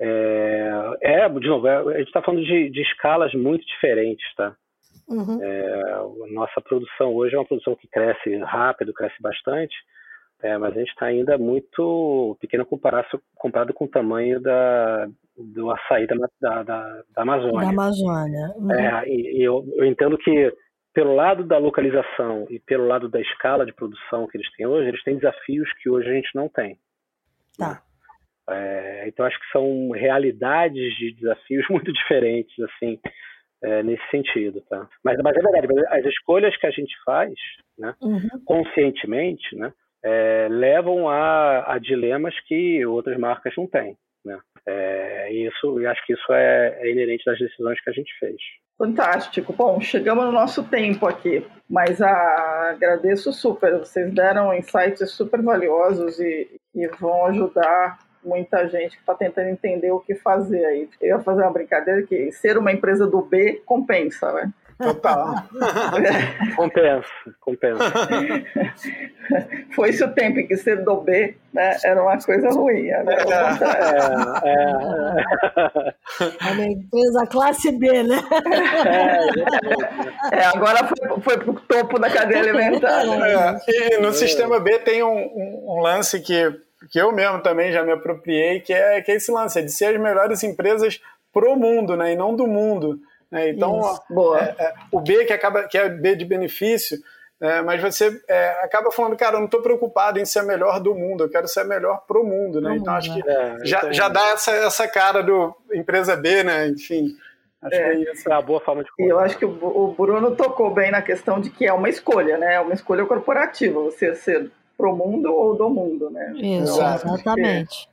[0.00, 4.54] é, é, de novo, é, a gente está falando de, de, escalas muito diferentes, tá?
[5.08, 5.38] Uhum.
[5.40, 9.74] É, nossa produção hoje é uma produção que cresce rápido, cresce bastante,
[10.42, 15.70] é, mas a gente está ainda muito pequeno comparado, comparado com o tamanho da, do
[15.70, 17.60] açaí da, da, da, da Amazônia.
[17.60, 18.52] Da Amazônia.
[18.56, 18.72] Uhum.
[18.72, 20.52] É, e, e eu, eu entendo que
[20.92, 24.88] pelo lado da localização e pelo lado da escala de produção que eles têm hoje,
[24.88, 26.78] eles têm desafios que hoje a gente não tem.
[27.56, 27.82] Tá.
[28.50, 32.98] É, então acho que são realidades de desafios muito diferentes, assim.
[33.62, 34.88] é, nesse sentido, tá?
[35.04, 37.32] Mas, mas é verdade, as escolhas que a gente faz,
[37.78, 38.28] né, uhum.
[38.44, 39.72] conscientemente, né,
[40.04, 44.38] é, levam a, a, dilemas que outras marcas não têm, né?
[44.66, 48.36] É, isso, acho que isso é, é inerente das decisões que a gente fez.
[48.78, 49.52] Fantástico.
[49.52, 53.78] Bom, chegamos no nosso tempo aqui, mas ah, agradeço super.
[53.78, 59.90] Vocês deram insights super valiosos e, e vão ajudar muita gente que está tentando entender
[59.90, 60.88] o que fazer aí.
[61.00, 64.52] Eu ia fazer uma brincadeira que ser uma empresa do B compensa, né?
[64.78, 65.34] Total.
[66.56, 67.08] compensa,
[67.40, 67.84] compensa.
[69.74, 72.82] Foi esse o tempo em que ser do B né, era uma coisa ruim.
[72.84, 73.04] Né?
[73.08, 73.22] É,
[74.48, 75.24] é,
[76.20, 76.52] é.
[76.52, 78.22] uma empresa classe B, né?
[80.32, 83.04] É, é agora foi, foi para o topo da cadeia alimentar.
[83.04, 83.60] Né?
[83.68, 86.60] É, e no sistema B tem um, um, um lance que
[86.90, 89.70] que eu mesmo também já me apropriei, que é, que é esse lance, é de
[89.70, 91.00] ser as melhores empresas
[91.32, 92.98] pro mundo, né, e não do mundo.
[93.32, 93.48] Né?
[93.48, 93.80] Então,
[94.36, 96.98] é, é, o B que acaba que é B de benefício,
[97.40, 100.78] é, mas você é, acaba falando, cara, eu não estou preocupado em ser a melhor
[100.78, 102.76] do mundo, eu quero ser a melhor pro mundo, né?
[102.76, 103.92] então acho que é, já, então...
[103.92, 106.68] já dá essa, essa cara do empresa B, né?
[106.68, 107.16] Enfim.
[107.62, 108.30] Acho é, que é isso.
[108.30, 111.40] É a boa forma de E eu acho que o, Bruno tocou bem na questão
[111.40, 112.54] de que é uma escolha, né?
[112.54, 116.32] É uma escolha corporativa, você ser pro mundo ou do mundo, né?
[116.34, 117.88] Isso, então, exatamente.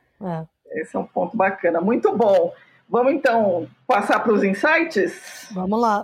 [0.71, 1.79] Esse é um ponto bacana.
[1.79, 2.51] Muito bom.
[2.91, 5.47] Vamos então passar para os insights?
[5.51, 6.03] Vamos lá.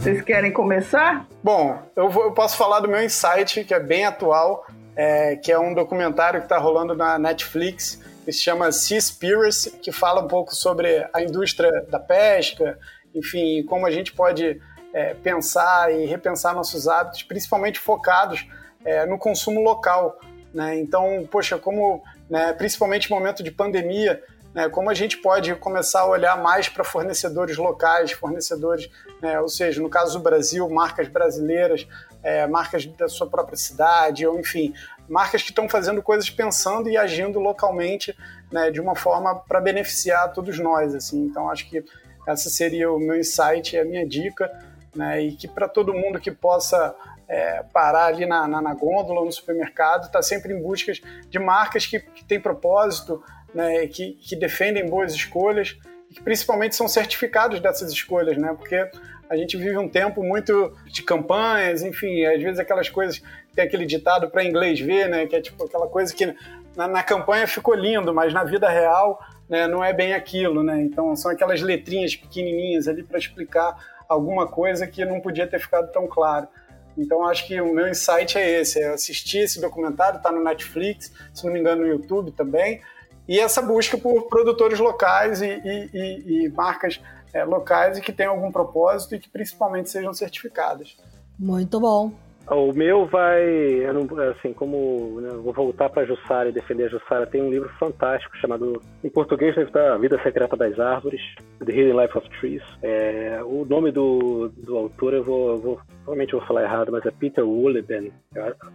[0.00, 1.26] Vocês querem começar?
[1.42, 4.64] Bom, eu, vou, eu posso falar do meu insight, que é bem atual,
[4.94, 9.90] é, que é um documentário que está rolando na Netflix, que se chama Seaspiracy, que
[9.90, 12.78] fala um pouco sobre a indústria da pesca,
[13.12, 14.60] enfim, como a gente pode
[14.92, 18.46] é, pensar e repensar nossos hábitos, principalmente focados
[18.84, 20.18] é, no consumo local.
[20.54, 20.78] Né?
[20.78, 24.22] Então, poxa, como, né, principalmente no momento de pandemia,
[24.54, 28.88] né, como a gente pode começar a olhar mais para fornecedores locais, fornecedores,
[29.20, 31.86] né, ou seja, no caso do Brasil, marcas brasileiras,
[32.22, 34.72] é, marcas da sua própria cidade, ou enfim,
[35.06, 38.16] marcas que estão fazendo coisas pensando e agindo localmente
[38.50, 40.94] né, de uma forma para beneficiar todos nós.
[40.94, 41.24] Assim.
[41.26, 41.84] Então, acho que
[42.26, 44.50] essa seria o meu insight, a minha dica
[44.96, 46.94] né, e que para todo mundo que possa
[47.28, 50.92] é, parar ali na, na, na, gôndola no supermercado, está sempre em busca
[51.28, 53.22] de marcas que, que têm propósito,
[53.54, 55.76] né, que, que defendem boas escolhas
[56.10, 58.88] e que principalmente são certificados dessas escolhas, né, porque
[59.28, 63.20] a gente vive um tempo muito de campanhas, enfim, às vezes aquelas coisas,
[63.54, 66.34] tem aquele ditado para inglês ver, né, que é tipo aquela coisa que
[66.76, 69.18] na, na campanha ficou lindo, mas na vida real
[69.48, 70.80] né, não é bem aquilo, né?
[70.80, 73.76] Então são aquelas letrinhas pequenininhas ali para explicar
[74.08, 76.48] alguma coisa que não podia ter ficado tão claro.
[76.96, 81.12] Então acho que o meu insight é esse, é assistir esse documentário, está no Netflix,
[81.34, 82.80] se não me engano no YouTube também,
[83.28, 87.00] e essa busca por produtores locais e, e, e, e marcas
[87.34, 90.96] é, locais e que tenham algum propósito e que principalmente sejam certificadas.
[91.38, 92.12] Muito bom.
[92.48, 93.84] O meu vai,
[94.30, 98.36] assim, como né, vou voltar para Jussara e defender a Jussara, tem um livro fantástico
[98.36, 101.20] chamado, em português deve estar A Vida Secreta das Árvores,
[101.58, 102.62] The Hidden Life of Trees.
[102.82, 107.10] É, o nome do, do autor eu vou, vou, provavelmente vou falar errado, mas é
[107.10, 108.12] Peter Wolleben,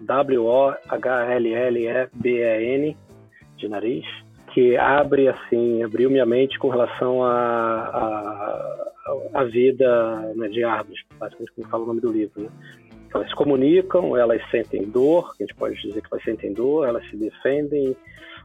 [0.01, 0.57] W-O-H-L-L-E-B-E-N,
[3.55, 4.05] de nariz,
[4.53, 8.84] que abre, assim, abriu minha mente com relação a, a,
[9.34, 12.49] a vida né, de árvores, basicamente como fala o nome do livro, né?
[13.14, 17.16] Elas comunicam, elas sentem dor, a gente pode dizer que elas sentem dor, elas se
[17.18, 17.95] defendem,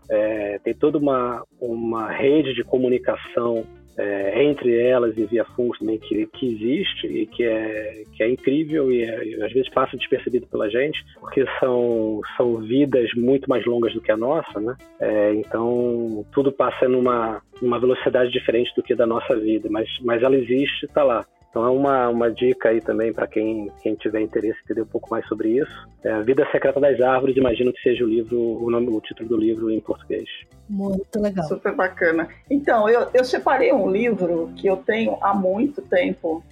[0.09, 3.65] é, tem toda uma, uma rede de comunicação
[3.99, 8.29] é, entre elas e via fungos também que, que existe e que é, que é
[8.29, 13.49] incrível e, é, e, às vezes passa despercebido pela gente, porque são, são vidas muito
[13.49, 14.77] mais longas do que a nossa, né?
[15.01, 20.23] É, então tudo passa numa, numa velocidade diferente do que da nossa vida, mas, mas
[20.23, 21.25] ela existe, está lá.
[21.57, 24.87] Então é uma, uma dica aí também para quem, quem tiver interesse em entender um
[24.87, 25.89] pouco mais sobre isso.
[26.05, 29.31] É a Vida Secreta das Árvores, imagino que seja o livro, o, nome, o título
[29.31, 30.29] do livro em português.
[30.69, 31.49] Muito legal.
[31.49, 32.29] Super bacana.
[32.51, 36.45] Então, eu, eu separei um livro que eu tenho há muito tempo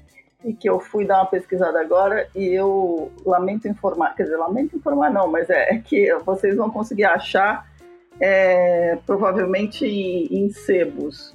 [0.42, 4.74] e que eu fui dar uma pesquisada agora e eu lamento informar, quer dizer, lamento
[4.74, 7.70] informar não, mas é, é que vocês vão conseguir achar
[8.18, 11.34] é, provavelmente em sebos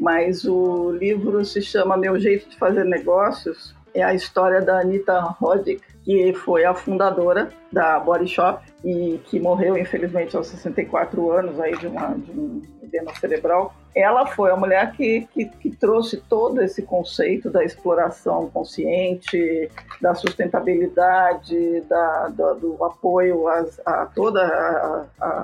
[0.00, 3.74] mas o livro se chama Meu Jeito de Fazer Negócios.
[3.92, 9.38] É a história da Anita Roddick, que foi a fundadora da Body Shop e que
[9.38, 13.72] morreu infelizmente aos 64 anos aí de, uma, de um edema cerebral.
[13.94, 19.70] Ela foi a mulher que, que, que trouxe todo esse conceito da exploração consciente,
[20.00, 24.48] da sustentabilidade, da, da do apoio às, a todas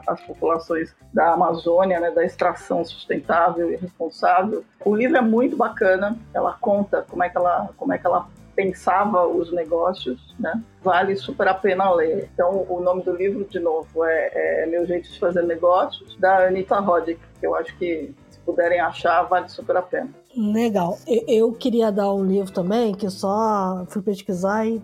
[0.06, 4.64] as populações da Amazônia, né, da extração sustentável e responsável.
[4.84, 6.16] O livro é muito bacana.
[6.32, 10.60] Ela conta como é que ela, como é que ela pensava os negócios, né?
[10.82, 12.28] Vale super a pena ler.
[12.32, 16.46] Então, o nome do livro, de novo, é, é Meu Jeito de Fazer Negócios, da
[16.46, 20.08] Anita Roddick, que eu acho que, se puderem achar, vale super a pena.
[20.34, 20.98] Legal.
[21.06, 24.82] Eu queria dar um livro também, que só fui pesquisar e,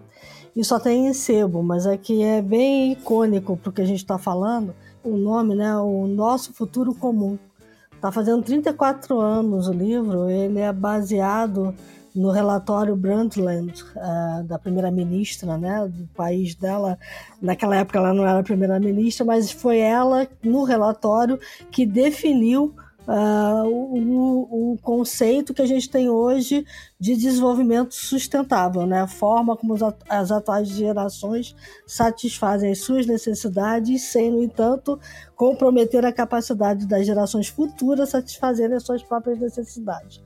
[0.55, 3.87] e só tem em sebo, mas é que é bem icônico para o que a
[3.87, 4.75] gente está falando.
[5.03, 5.77] O nome, né?
[5.79, 7.39] O Nosso Futuro Comum.
[7.95, 11.75] Está fazendo 34 anos o livro, ele é baseado
[12.15, 16.99] no relatório Brundtland, uh, da primeira-ministra né, do país dela.
[17.41, 21.39] Naquela época ela não era primeira-ministra, mas foi ela, no relatório,
[21.71, 22.75] que definiu
[23.07, 26.67] uh, o, o, conceito que a gente tem hoje
[26.99, 29.01] de desenvolvimento sustentável, né?
[29.01, 29.75] a forma como
[30.09, 31.55] as atuais gerações
[31.87, 34.99] satisfazem as suas necessidades, sem, no entanto,
[35.35, 40.21] comprometer a capacidade das gerações futuras satisfazerem as suas próprias necessidades.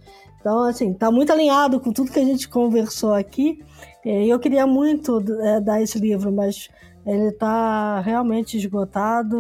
[0.47, 3.65] Então, assim, tá muito alinhado com tudo que a gente conversou aqui.
[4.05, 6.69] Eu queria muito é, dar esse livro, mas
[7.05, 9.37] ele está realmente esgotado.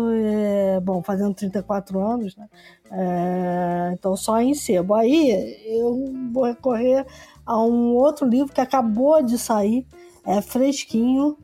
[0.82, 2.48] Bom, fazendo 34 anos, né?
[2.90, 4.94] É, então, só em sebo.
[4.94, 7.06] Aí eu vou recorrer
[7.46, 9.86] a um outro livro que acabou de sair,
[10.26, 11.38] é fresquinho,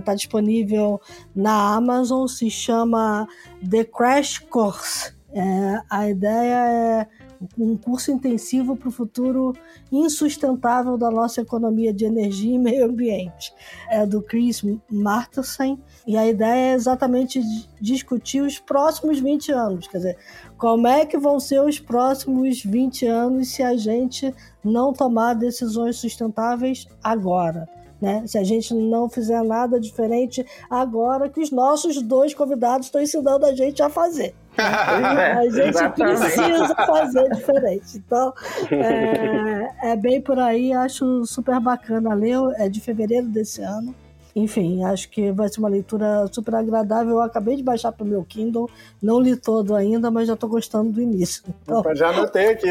[0.00, 1.00] está é, disponível
[1.32, 3.28] na Amazon, se chama
[3.70, 5.14] The Crash Course.
[5.32, 7.23] É, a ideia é
[7.58, 9.54] um curso intensivo para o futuro
[9.90, 13.52] insustentável da nossa economia de energia e meio ambiente.
[13.90, 17.40] É do Chris Martensen, e a ideia é exatamente
[17.80, 20.18] discutir os próximos 20 anos, quer dizer,
[20.56, 25.96] como é que vão ser os próximos 20 anos se a gente não tomar decisões
[25.96, 27.68] sustentáveis agora.
[28.00, 28.26] Né?
[28.26, 33.46] Se a gente não fizer nada diferente agora que os nossos dois convidados estão ensinando
[33.46, 34.34] a gente a fazer.
[34.56, 37.96] A gente precisa fazer diferente.
[37.98, 38.32] Então,
[38.70, 42.38] é, é, bem por aí, acho super bacana ler.
[42.56, 43.94] É de fevereiro desse ano.
[44.36, 47.12] Enfim, acho que vai ser uma leitura super agradável.
[47.12, 48.68] Eu acabei de baixar para o meu Kindle,
[49.00, 51.44] não li todo ainda, mas já estou gostando do início.
[51.62, 51.82] Então...
[51.94, 52.68] Já anotei aqui.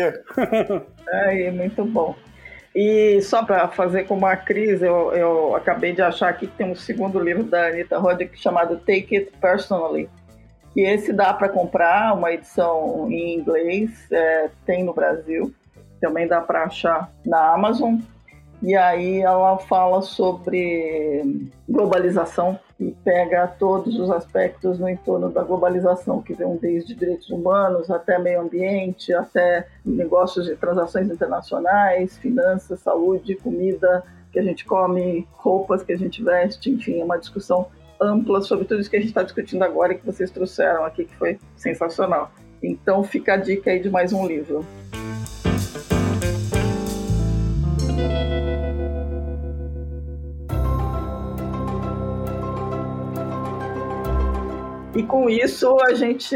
[1.09, 2.15] Aí, muito bom.
[2.75, 6.69] E só para fazer como a Cris, eu, eu acabei de achar aqui que tem
[6.69, 10.09] um segundo livro da Anita Roddick chamado Take It Personally
[10.74, 15.53] que esse dá para comprar, uma edição em inglês, é, tem no Brasil,
[16.01, 17.97] também dá para achar na Amazon.
[18.61, 26.21] E aí ela fala sobre globalização e pega todos os aspectos no entorno da globalização,
[26.21, 33.36] que vão desde direitos humanos até meio ambiente, até negócios de transações internacionais, finanças, saúde,
[33.36, 37.67] comida que a gente come, roupas que a gente veste, enfim, é uma discussão
[38.01, 41.05] ampla sobre tudo isso que a gente está discutindo agora e que vocês trouxeram aqui,
[41.05, 42.31] que foi sensacional.
[42.61, 44.65] Então fica a dica aí de mais um livro.
[54.95, 56.35] E com isso a gente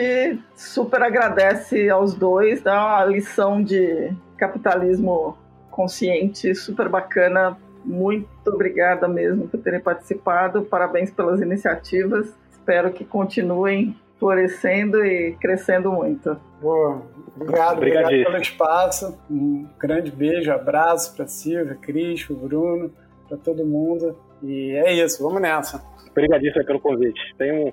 [0.55, 5.37] super agradece aos dois, dá uma lição de capitalismo
[5.69, 7.55] consciente super bacana
[7.87, 10.63] muito obrigada mesmo por terem participado.
[10.63, 12.35] Parabéns pelas iniciativas.
[12.51, 16.37] Espero que continuem florescendo e crescendo muito.
[16.61, 17.01] Boa.
[17.35, 19.17] Obrigado, obrigado pelo espaço.
[19.29, 22.91] Um grande beijo, abraço para Silvia, Cris, Bruno,
[23.27, 24.17] para todo mundo.
[24.43, 25.81] E é isso, vamos nessa.
[26.11, 27.21] Obrigadíssimo pelo convite.
[27.37, 27.71] Tem um,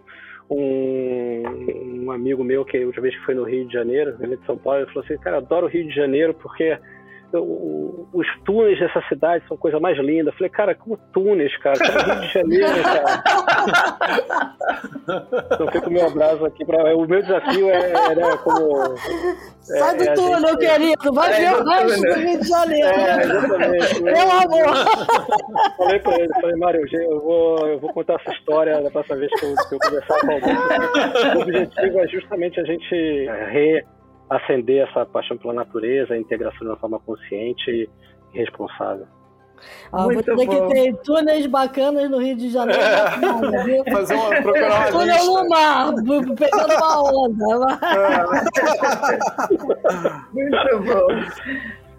[0.51, 4.35] um, um, amigo meu que a última vez que foi no Rio de Janeiro, ele
[4.35, 6.79] é de São Paulo, ele falou assim, cara, adoro o Rio de Janeiro porque
[7.41, 10.30] os túneis dessa cidade são coisa mais linda.
[10.30, 11.76] Eu falei, cara, como túneis, cara?
[11.78, 13.24] Como Rio de Janeiro, cara.
[15.53, 16.64] então fica o meu abraço aqui.
[16.64, 16.97] Pra...
[16.97, 18.82] O meu desafio é, é né, como.
[18.82, 20.59] É, Sai do é túnel, gente...
[20.59, 21.12] querido.
[21.12, 22.89] Vai é, ver o resto do Rio de Janeiro.
[22.89, 24.03] É, exatamente.
[24.03, 24.74] Meu amor.
[25.76, 29.30] Falei pra ele, falei, Mário, eu vou, eu vou contar essa história da próxima vez
[29.41, 30.57] que eu, que eu conversar com alguém.
[31.37, 33.85] O objetivo é justamente a gente re
[34.29, 37.89] acender essa paixão pela natureza, a integração de uma forma consciente e
[38.33, 39.07] responsável.
[39.93, 40.47] Ah, vou ter bom.
[40.47, 42.83] que ter túneis bacanas no Rio de Janeiro.
[43.91, 45.43] Fazer uma, procurar uma Túnel lista.
[45.43, 45.95] no mar,
[46.37, 47.79] pegando uma onda.
[50.33, 51.07] Muito bom.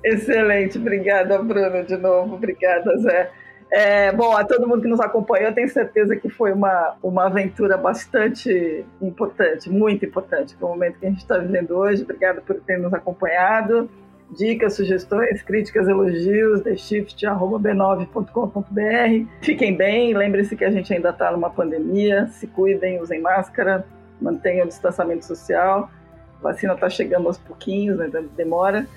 [0.04, 0.78] Excelente.
[0.78, 2.36] Obrigada, Bruno, de novo.
[2.36, 3.32] Obrigada, Zé.
[3.72, 7.78] É, bom, a todo mundo que nos acompanhou, tenho certeza que foi uma, uma aventura
[7.78, 12.04] bastante importante, muito importante para o momento que a gente está vivendo hoje.
[12.04, 13.90] Obrigado por ter nos acompanhado.
[14.32, 19.28] Dicas, sugestões, críticas, elogios, theshift.b9.com.br.
[19.42, 23.86] Fiquem bem, lembrem-se que a gente ainda está numa pandemia, se cuidem, usem máscara,
[24.20, 25.90] mantenham o distanciamento social.
[26.40, 28.88] A vacina está chegando aos pouquinhos, né, demora.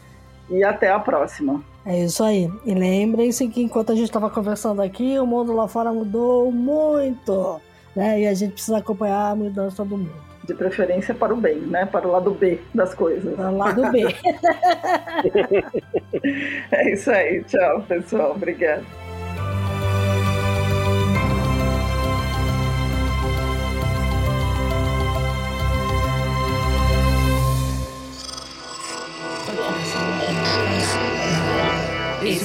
[0.51, 1.63] E até a próxima.
[1.85, 2.51] É isso aí.
[2.65, 7.61] E lembrem-se que enquanto a gente estava conversando aqui, o mundo lá fora mudou muito.
[7.95, 8.21] Né?
[8.23, 10.29] E a gente precisa acompanhar a mudança do mundo.
[10.45, 11.85] De preferência para o bem, né?
[11.85, 13.35] Para o lado B das coisas.
[13.35, 14.07] Para o lado B.
[16.73, 17.45] é isso aí.
[17.45, 18.33] Tchau, pessoal.
[18.33, 18.83] Obrigada.